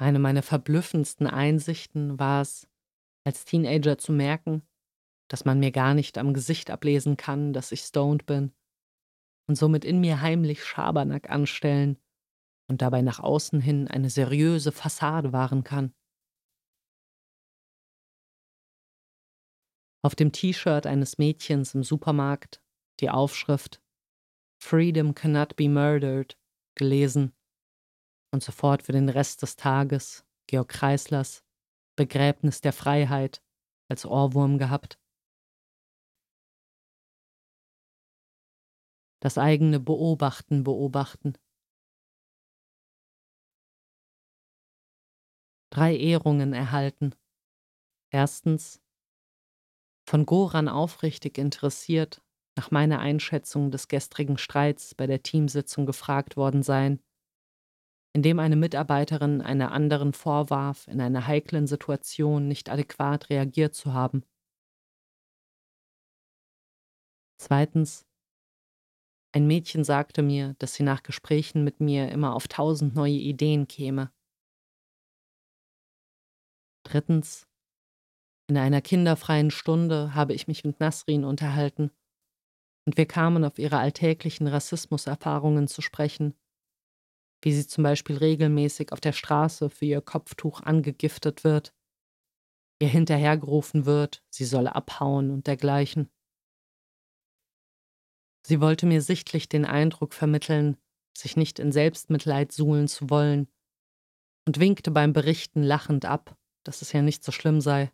Eine 0.00 0.20
meiner 0.20 0.42
verblüffendsten 0.42 1.26
Einsichten 1.26 2.18
war 2.20 2.42
es, 2.42 2.68
als 3.24 3.44
Teenager 3.44 3.98
zu 3.98 4.12
merken, 4.12 4.62
dass 5.28 5.44
man 5.44 5.58
mir 5.58 5.72
gar 5.72 5.94
nicht 5.94 6.16
am 6.18 6.32
Gesicht 6.32 6.70
ablesen 6.70 7.16
kann, 7.16 7.52
dass 7.52 7.72
ich 7.72 7.80
stoned 7.80 8.24
bin 8.24 8.54
und 9.48 9.56
somit 9.56 9.84
in 9.84 10.00
mir 10.00 10.20
heimlich 10.20 10.64
Schabernack 10.64 11.28
anstellen 11.28 11.98
und 12.70 12.80
dabei 12.80 13.02
nach 13.02 13.18
außen 13.18 13.60
hin 13.60 13.88
eine 13.88 14.08
seriöse 14.08 14.72
Fassade 14.72 15.32
wahren 15.32 15.64
kann. 15.64 15.92
Auf 20.02 20.14
dem 20.14 20.30
T-Shirt 20.30 20.86
eines 20.86 21.18
Mädchens 21.18 21.74
im 21.74 21.82
Supermarkt 21.82 22.62
die 23.00 23.10
Aufschrift 23.10 23.82
Freedom 24.62 25.14
cannot 25.14 25.56
be 25.56 25.68
murdered 25.68 26.38
gelesen 26.76 27.34
und 28.32 28.42
sofort 28.42 28.82
für 28.82 28.92
den 28.92 29.08
Rest 29.08 29.42
des 29.42 29.56
Tages 29.56 30.24
Georg 30.46 30.68
Kreislers 30.68 31.44
Begräbnis 31.96 32.60
der 32.60 32.72
Freiheit 32.72 33.42
als 33.90 34.06
Ohrwurm 34.06 34.58
gehabt. 34.58 35.00
Das 39.20 39.36
eigene 39.36 39.80
Beobachten 39.80 40.62
beobachten. 40.62 41.36
Drei 45.70 45.96
Ehrungen 45.96 46.52
erhalten. 46.52 47.14
Erstens 48.10 48.80
von 50.08 50.24
Goran 50.24 50.68
aufrichtig 50.68 51.36
interessiert 51.36 52.22
nach 52.56 52.70
meiner 52.70 53.00
Einschätzung 53.00 53.70
des 53.70 53.88
gestrigen 53.88 54.38
Streits 54.38 54.94
bei 54.94 55.06
der 55.06 55.22
Teamsitzung 55.22 55.84
gefragt 55.84 56.36
worden 56.36 56.62
sein 56.62 57.02
indem 58.12 58.38
eine 58.38 58.56
Mitarbeiterin 58.56 59.40
einer 59.40 59.72
anderen 59.72 60.12
vorwarf, 60.12 60.88
in 60.88 61.00
einer 61.00 61.26
heiklen 61.26 61.66
Situation 61.66 62.48
nicht 62.48 62.70
adäquat 62.70 63.30
reagiert 63.30 63.74
zu 63.74 63.92
haben. 63.92 64.24
Zweitens. 67.40 68.04
Ein 69.32 69.46
Mädchen 69.46 69.84
sagte 69.84 70.22
mir, 70.22 70.54
dass 70.58 70.74
sie 70.74 70.82
nach 70.82 71.02
Gesprächen 71.02 71.62
mit 71.62 71.80
mir 71.80 72.10
immer 72.10 72.34
auf 72.34 72.48
tausend 72.48 72.94
neue 72.94 73.12
Ideen 73.12 73.68
käme. 73.68 74.10
Drittens. 76.84 77.46
In 78.48 78.56
einer 78.56 78.80
kinderfreien 78.80 79.50
Stunde 79.50 80.14
habe 80.14 80.32
ich 80.32 80.48
mich 80.48 80.64
mit 80.64 80.80
Nasrin 80.80 81.24
unterhalten 81.24 81.90
und 82.86 82.96
wir 82.96 83.04
kamen 83.06 83.44
auf 83.44 83.58
ihre 83.58 83.76
alltäglichen 83.76 84.46
Rassismuserfahrungen 84.46 85.68
zu 85.68 85.82
sprechen 85.82 86.34
wie 87.42 87.52
sie 87.52 87.66
zum 87.66 87.84
Beispiel 87.84 88.16
regelmäßig 88.16 88.92
auf 88.92 89.00
der 89.00 89.12
Straße 89.12 89.70
für 89.70 89.84
ihr 89.84 90.00
Kopftuch 90.00 90.62
angegiftet 90.62 91.44
wird, 91.44 91.74
ihr 92.80 92.88
hinterhergerufen 92.88 93.86
wird, 93.86 94.22
sie 94.30 94.44
solle 94.44 94.74
abhauen 94.74 95.30
und 95.30 95.46
dergleichen. 95.46 96.10
Sie 98.46 98.60
wollte 98.60 98.86
mir 98.86 99.02
sichtlich 99.02 99.48
den 99.48 99.64
Eindruck 99.64 100.14
vermitteln, 100.14 100.76
sich 101.16 101.36
nicht 101.36 101.58
in 101.58 101.72
Selbstmitleid 101.72 102.52
suhlen 102.52 102.88
zu 102.88 103.10
wollen, 103.10 103.48
und 104.46 104.58
winkte 104.58 104.90
beim 104.90 105.12
Berichten 105.12 105.62
lachend 105.62 106.06
ab, 106.06 106.38
dass 106.64 106.80
es 106.80 106.92
ja 106.92 107.02
nicht 107.02 107.22
so 107.22 107.32
schlimm 107.32 107.60
sei. 107.60 107.92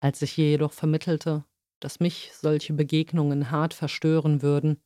Als 0.00 0.22
ich 0.22 0.38
ihr 0.38 0.50
jedoch 0.50 0.72
vermittelte, 0.72 1.44
dass 1.80 1.98
mich 1.98 2.32
solche 2.34 2.72
Begegnungen 2.72 3.50
hart 3.50 3.74
verstören 3.74 4.40
würden, 4.40 4.80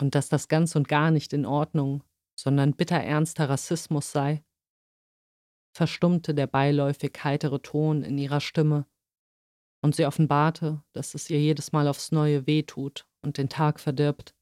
und 0.00 0.14
dass 0.14 0.28
das 0.28 0.48
ganz 0.48 0.76
und 0.76 0.88
gar 0.88 1.10
nicht 1.10 1.32
in 1.32 1.46
Ordnung, 1.46 2.02
sondern 2.38 2.74
bitterernster 2.74 3.48
Rassismus 3.48 4.10
sei, 4.10 4.44
verstummte 5.76 6.34
der 6.34 6.46
beiläufig 6.46 7.12
heitere 7.22 7.60
Ton 7.60 8.02
in 8.02 8.18
ihrer 8.18 8.40
Stimme, 8.40 8.86
und 9.84 9.94
sie 9.94 10.06
offenbarte, 10.06 10.82
dass 10.92 11.14
es 11.14 11.28
ihr 11.28 11.38
jedes 11.38 11.72
Mal 11.72 11.88
aufs 11.88 12.10
neue 12.10 12.46
wehtut 12.46 13.06
und 13.20 13.36
den 13.36 13.50
Tag 13.50 13.78
verdirbt. 13.78 14.34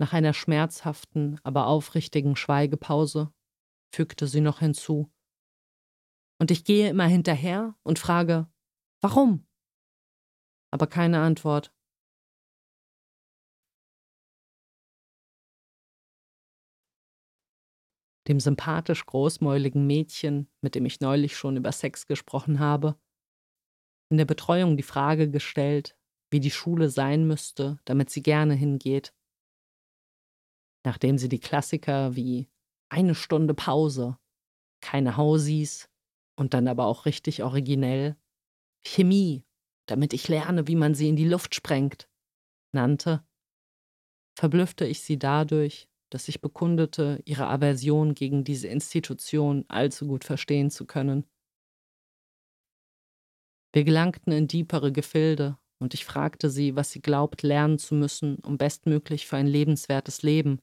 Nach 0.00 0.14
einer 0.14 0.32
schmerzhaften, 0.32 1.38
aber 1.42 1.66
aufrichtigen 1.66 2.34
Schweigepause 2.34 3.34
fügte 3.94 4.26
sie 4.26 4.40
noch 4.40 4.60
hinzu. 4.60 5.12
Und 6.40 6.50
ich 6.50 6.64
gehe 6.64 6.88
immer 6.88 7.06
hinterher 7.06 7.76
und 7.82 7.98
frage, 7.98 8.50
warum? 9.02 9.46
Aber 10.70 10.86
keine 10.86 11.20
Antwort. 11.20 11.70
Dem 18.32 18.40
sympathisch 18.40 19.04
großmäuligen 19.04 19.86
Mädchen, 19.86 20.48
mit 20.62 20.74
dem 20.74 20.86
ich 20.86 21.00
neulich 21.00 21.36
schon 21.36 21.56
über 21.56 21.70
Sex 21.70 22.06
gesprochen 22.06 22.60
habe, 22.60 22.98
in 24.10 24.16
der 24.16 24.24
Betreuung 24.24 24.78
die 24.78 24.82
Frage 24.82 25.30
gestellt, 25.30 25.98
wie 26.30 26.40
die 26.40 26.50
Schule 26.50 26.88
sein 26.88 27.26
müsste, 27.26 27.78
damit 27.84 28.08
sie 28.08 28.22
gerne 28.22 28.54
hingeht. 28.54 29.14
Nachdem 30.82 31.18
sie 31.18 31.28
die 31.28 31.40
Klassiker 31.40 32.16
wie 32.16 32.48
eine 32.88 33.14
Stunde 33.14 33.52
Pause, 33.52 34.18
keine 34.80 35.18
Hausies 35.18 35.90
und 36.34 36.54
dann 36.54 36.68
aber 36.68 36.86
auch 36.86 37.04
richtig 37.04 37.42
originell 37.42 38.16
Chemie, 38.86 39.44
damit 39.86 40.14
ich 40.14 40.26
lerne, 40.28 40.66
wie 40.68 40.76
man 40.76 40.94
sie 40.94 41.08
in 41.10 41.16
die 41.16 41.28
Luft 41.28 41.54
sprengt, 41.54 42.08
nannte, 42.72 43.26
verblüffte 44.38 44.86
ich 44.86 45.02
sie 45.02 45.18
dadurch, 45.18 45.91
dass 46.12 46.28
ich 46.28 46.42
bekundete, 46.42 47.22
ihre 47.24 47.46
Aversion 47.46 48.14
gegen 48.14 48.44
diese 48.44 48.68
Institution 48.68 49.64
allzu 49.68 50.06
gut 50.06 50.24
verstehen 50.24 50.70
zu 50.70 50.84
können. 50.84 51.24
Wir 53.72 53.84
gelangten 53.84 54.32
in 54.32 54.46
diepere 54.46 54.92
Gefilde, 54.92 55.56
und 55.80 55.94
ich 55.94 56.04
fragte 56.04 56.50
sie, 56.50 56.76
was 56.76 56.90
sie 56.90 57.00
glaubt 57.00 57.42
lernen 57.42 57.78
zu 57.78 57.94
müssen, 57.94 58.36
um 58.40 58.58
bestmöglich 58.58 59.26
für 59.26 59.36
ein 59.36 59.46
lebenswertes 59.46 60.22
Leben, 60.22 60.60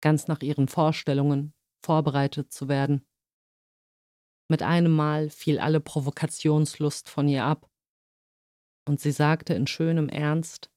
ganz 0.00 0.28
nach 0.28 0.40
ihren 0.40 0.66
Vorstellungen, 0.66 1.52
vorbereitet 1.84 2.50
zu 2.50 2.68
werden. 2.68 3.06
Mit 4.48 4.62
einem 4.62 4.92
Mal 4.92 5.28
fiel 5.28 5.58
alle 5.58 5.80
Provokationslust 5.80 7.10
von 7.10 7.28
ihr 7.28 7.44
ab, 7.44 7.68
und 8.88 9.00
sie 9.00 9.12
sagte 9.12 9.52
in 9.52 9.66
schönem 9.66 10.08
Ernst, 10.08 10.70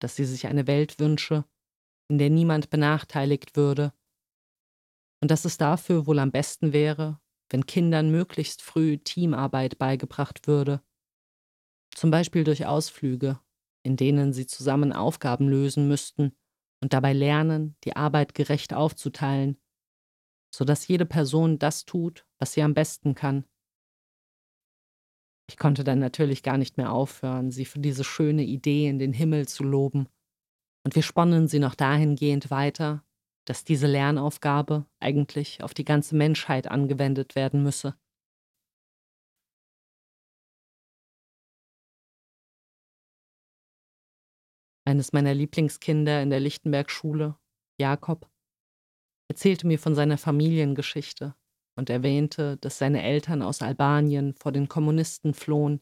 dass 0.00 0.16
sie 0.16 0.24
sich 0.24 0.48
eine 0.48 0.66
Welt 0.66 0.98
wünsche, 0.98 1.44
in 2.10 2.18
der 2.18 2.28
niemand 2.28 2.70
benachteiligt 2.70 3.56
würde, 3.56 3.94
und 5.22 5.30
dass 5.30 5.44
es 5.44 5.58
dafür 5.58 6.06
wohl 6.06 6.18
am 6.18 6.32
besten 6.32 6.72
wäre, 6.72 7.20
wenn 7.50 7.66
Kindern 7.66 8.10
möglichst 8.10 8.62
früh 8.62 8.98
Teamarbeit 8.98 9.78
beigebracht 9.78 10.46
würde, 10.46 10.82
zum 11.94 12.10
Beispiel 12.10 12.42
durch 12.42 12.66
Ausflüge, 12.66 13.38
in 13.84 13.96
denen 13.96 14.32
sie 14.32 14.46
zusammen 14.46 14.92
Aufgaben 14.92 15.48
lösen 15.48 15.88
müssten 15.88 16.32
und 16.82 16.92
dabei 16.92 17.12
lernen, 17.12 17.76
die 17.84 17.96
Arbeit 17.96 18.34
gerecht 18.34 18.74
aufzuteilen, 18.74 19.60
so 20.52 20.64
dass 20.64 20.88
jede 20.88 21.06
Person 21.06 21.58
das 21.58 21.84
tut, 21.84 22.26
was 22.38 22.52
sie 22.52 22.62
am 22.62 22.74
besten 22.74 23.14
kann. 23.14 23.44
Ich 25.48 25.58
konnte 25.58 25.84
dann 25.84 25.98
natürlich 25.98 26.42
gar 26.42 26.58
nicht 26.58 26.76
mehr 26.76 26.92
aufhören, 26.92 27.50
sie 27.50 27.64
für 27.64 27.80
diese 27.80 28.04
schöne 28.04 28.44
Idee 28.44 28.88
in 28.88 28.98
den 28.98 29.12
Himmel 29.12 29.46
zu 29.46 29.64
loben 29.64 30.08
und 30.84 30.94
wir 30.94 31.02
sponnen 31.02 31.48
sie 31.48 31.58
noch 31.58 31.74
dahingehend 31.74 32.50
weiter, 32.50 33.04
dass 33.44 33.64
diese 33.64 33.86
Lernaufgabe 33.86 34.86
eigentlich 35.00 35.62
auf 35.62 35.74
die 35.74 35.84
ganze 35.84 36.16
Menschheit 36.16 36.68
angewendet 36.68 37.34
werden 37.34 37.62
müsse. 37.62 37.96
Eines 44.86 45.12
meiner 45.12 45.34
Lieblingskinder 45.34 46.22
in 46.22 46.30
der 46.30 46.40
Lichtenberg-Schule, 46.40 47.36
Jakob, 47.78 48.28
erzählte 49.28 49.66
mir 49.66 49.78
von 49.78 49.94
seiner 49.94 50.18
Familiengeschichte 50.18 51.36
und 51.76 51.90
erwähnte, 51.90 52.56
dass 52.56 52.78
seine 52.78 53.02
Eltern 53.02 53.42
aus 53.42 53.62
Albanien 53.62 54.34
vor 54.34 54.52
den 54.52 54.68
Kommunisten 54.68 55.34
flohen 55.34 55.80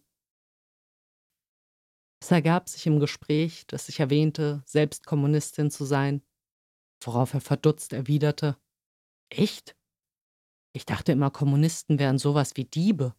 es 2.20 2.30
ergab 2.30 2.68
sich 2.68 2.86
im 2.86 3.00
Gespräch, 3.00 3.66
dass 3.66 3.88
ich 3.88 4.00
erwähnte, 4.00 4.62
selbst 4.66 5.06
Kommunistin 5.06 5.70
zu 5.70 5.84
sein, 5.84 6.22
worauf 7.02 7.34
er 7.34 7.40
verdutzt 7.40 7.92
erwiderte: 7.92 8.56
Echt? 9.30 9.76
Ich 10.74 10.84
dachte 10.84 11.12
immer, 11.12 11.30
Kommunisten 11.30 11.98
wären 11.98 12.18
sowas 12.18 12.56
wie 12.56 12.64
Diebe. 12.64 13.14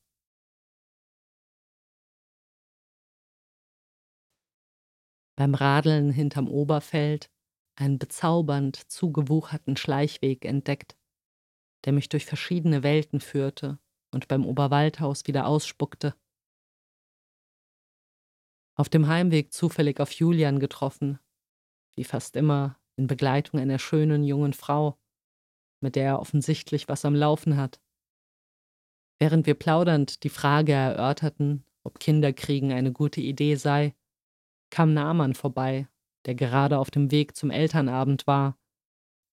Beim 5.37 5.55
Radeln 5.55 6.11
hinterm 6.11 6.49
Oberfeld 6.49 7.31
einen 7.77 7.97
bezaubernd 7.97 8.75
zugewucherten 8.91 9.77
Schleichweg 9.77 10.43
entdeckt, 10.43 10.97
der 11.85 11.93
mich 11.93 12.09
durch 12.09 12.25
verschiedene 12.25 12.83
Welten 12.83 13.21
führte 13.21 13.79
und 14.11 14.27
beim 14.27 14.45
Oberwaldhaus 14.45 15.27
wieder 15.27 15.47
ausspuckte. 15.47 16.13
Auf 18.79 18.87
dem 18.87 19.09
Heimweg 19.09 19.51
zufällig 19.51 19.99
auf 19.99 20.09
Julian 20.13 20.57
getroffen, 20.57 21.19
wie 21.97 22.05
fast 22.05 22.37
immer 22.37 22.79
in 22.95 23.07
Begleitung 23.07 23.59
einer 23.59 23.77
schönen 23.77 24.23
jungen 24.23 24.53
Frau, 24.53 24.97
mit 25.81 25.97
der 25.97 26.05
er 26.05 26.19
offensichtlich 26.21 26.87
was 26.87 27.03
am 27.03 27.13
Laufen 27.13 27.57
hat. 27.57 27.81
Während 29.19 29.47
wir 29.47 29.55
plaudernd 29.55 30.23
die 30.23 30.29
Frage 30.29 30.71
erörterten, 30.71 31.65
ob 31.83 31.99
Kinderkriegen 31.99 32.71
eine 32.71 32.93
gute 32.93 33.19
Idee 33.19 33.55
sei, 33.55 33.95
kam 34.69 34.93
Naaman 34.93 35.33
vorbei, 35.33 35.89
der 36.25 36.35
gerade 36.35 36.77
auf 36.77 36.89
dem 36.89 37.11
Weg 37.11 37.35
zum 37.35 37.51
Elternabend 37.51 38.27
war 38.27 38.57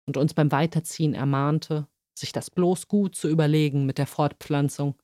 und 0.08 0.18
uns 0.18 0.34
beim 0.34 0.52
Weiterziehen 0.52 1.14
ermahnte, 1.14 1.88
sich 2.18 2.32
das 2.32 2.50
bloß 2.50 2.88
gut 2.88 3.16
zu 3.16 3.30
überlegen 3.30 3.86
mit 3.86 4.00
der 4.00 4.08
Fortpflanzung. 4.08 4.96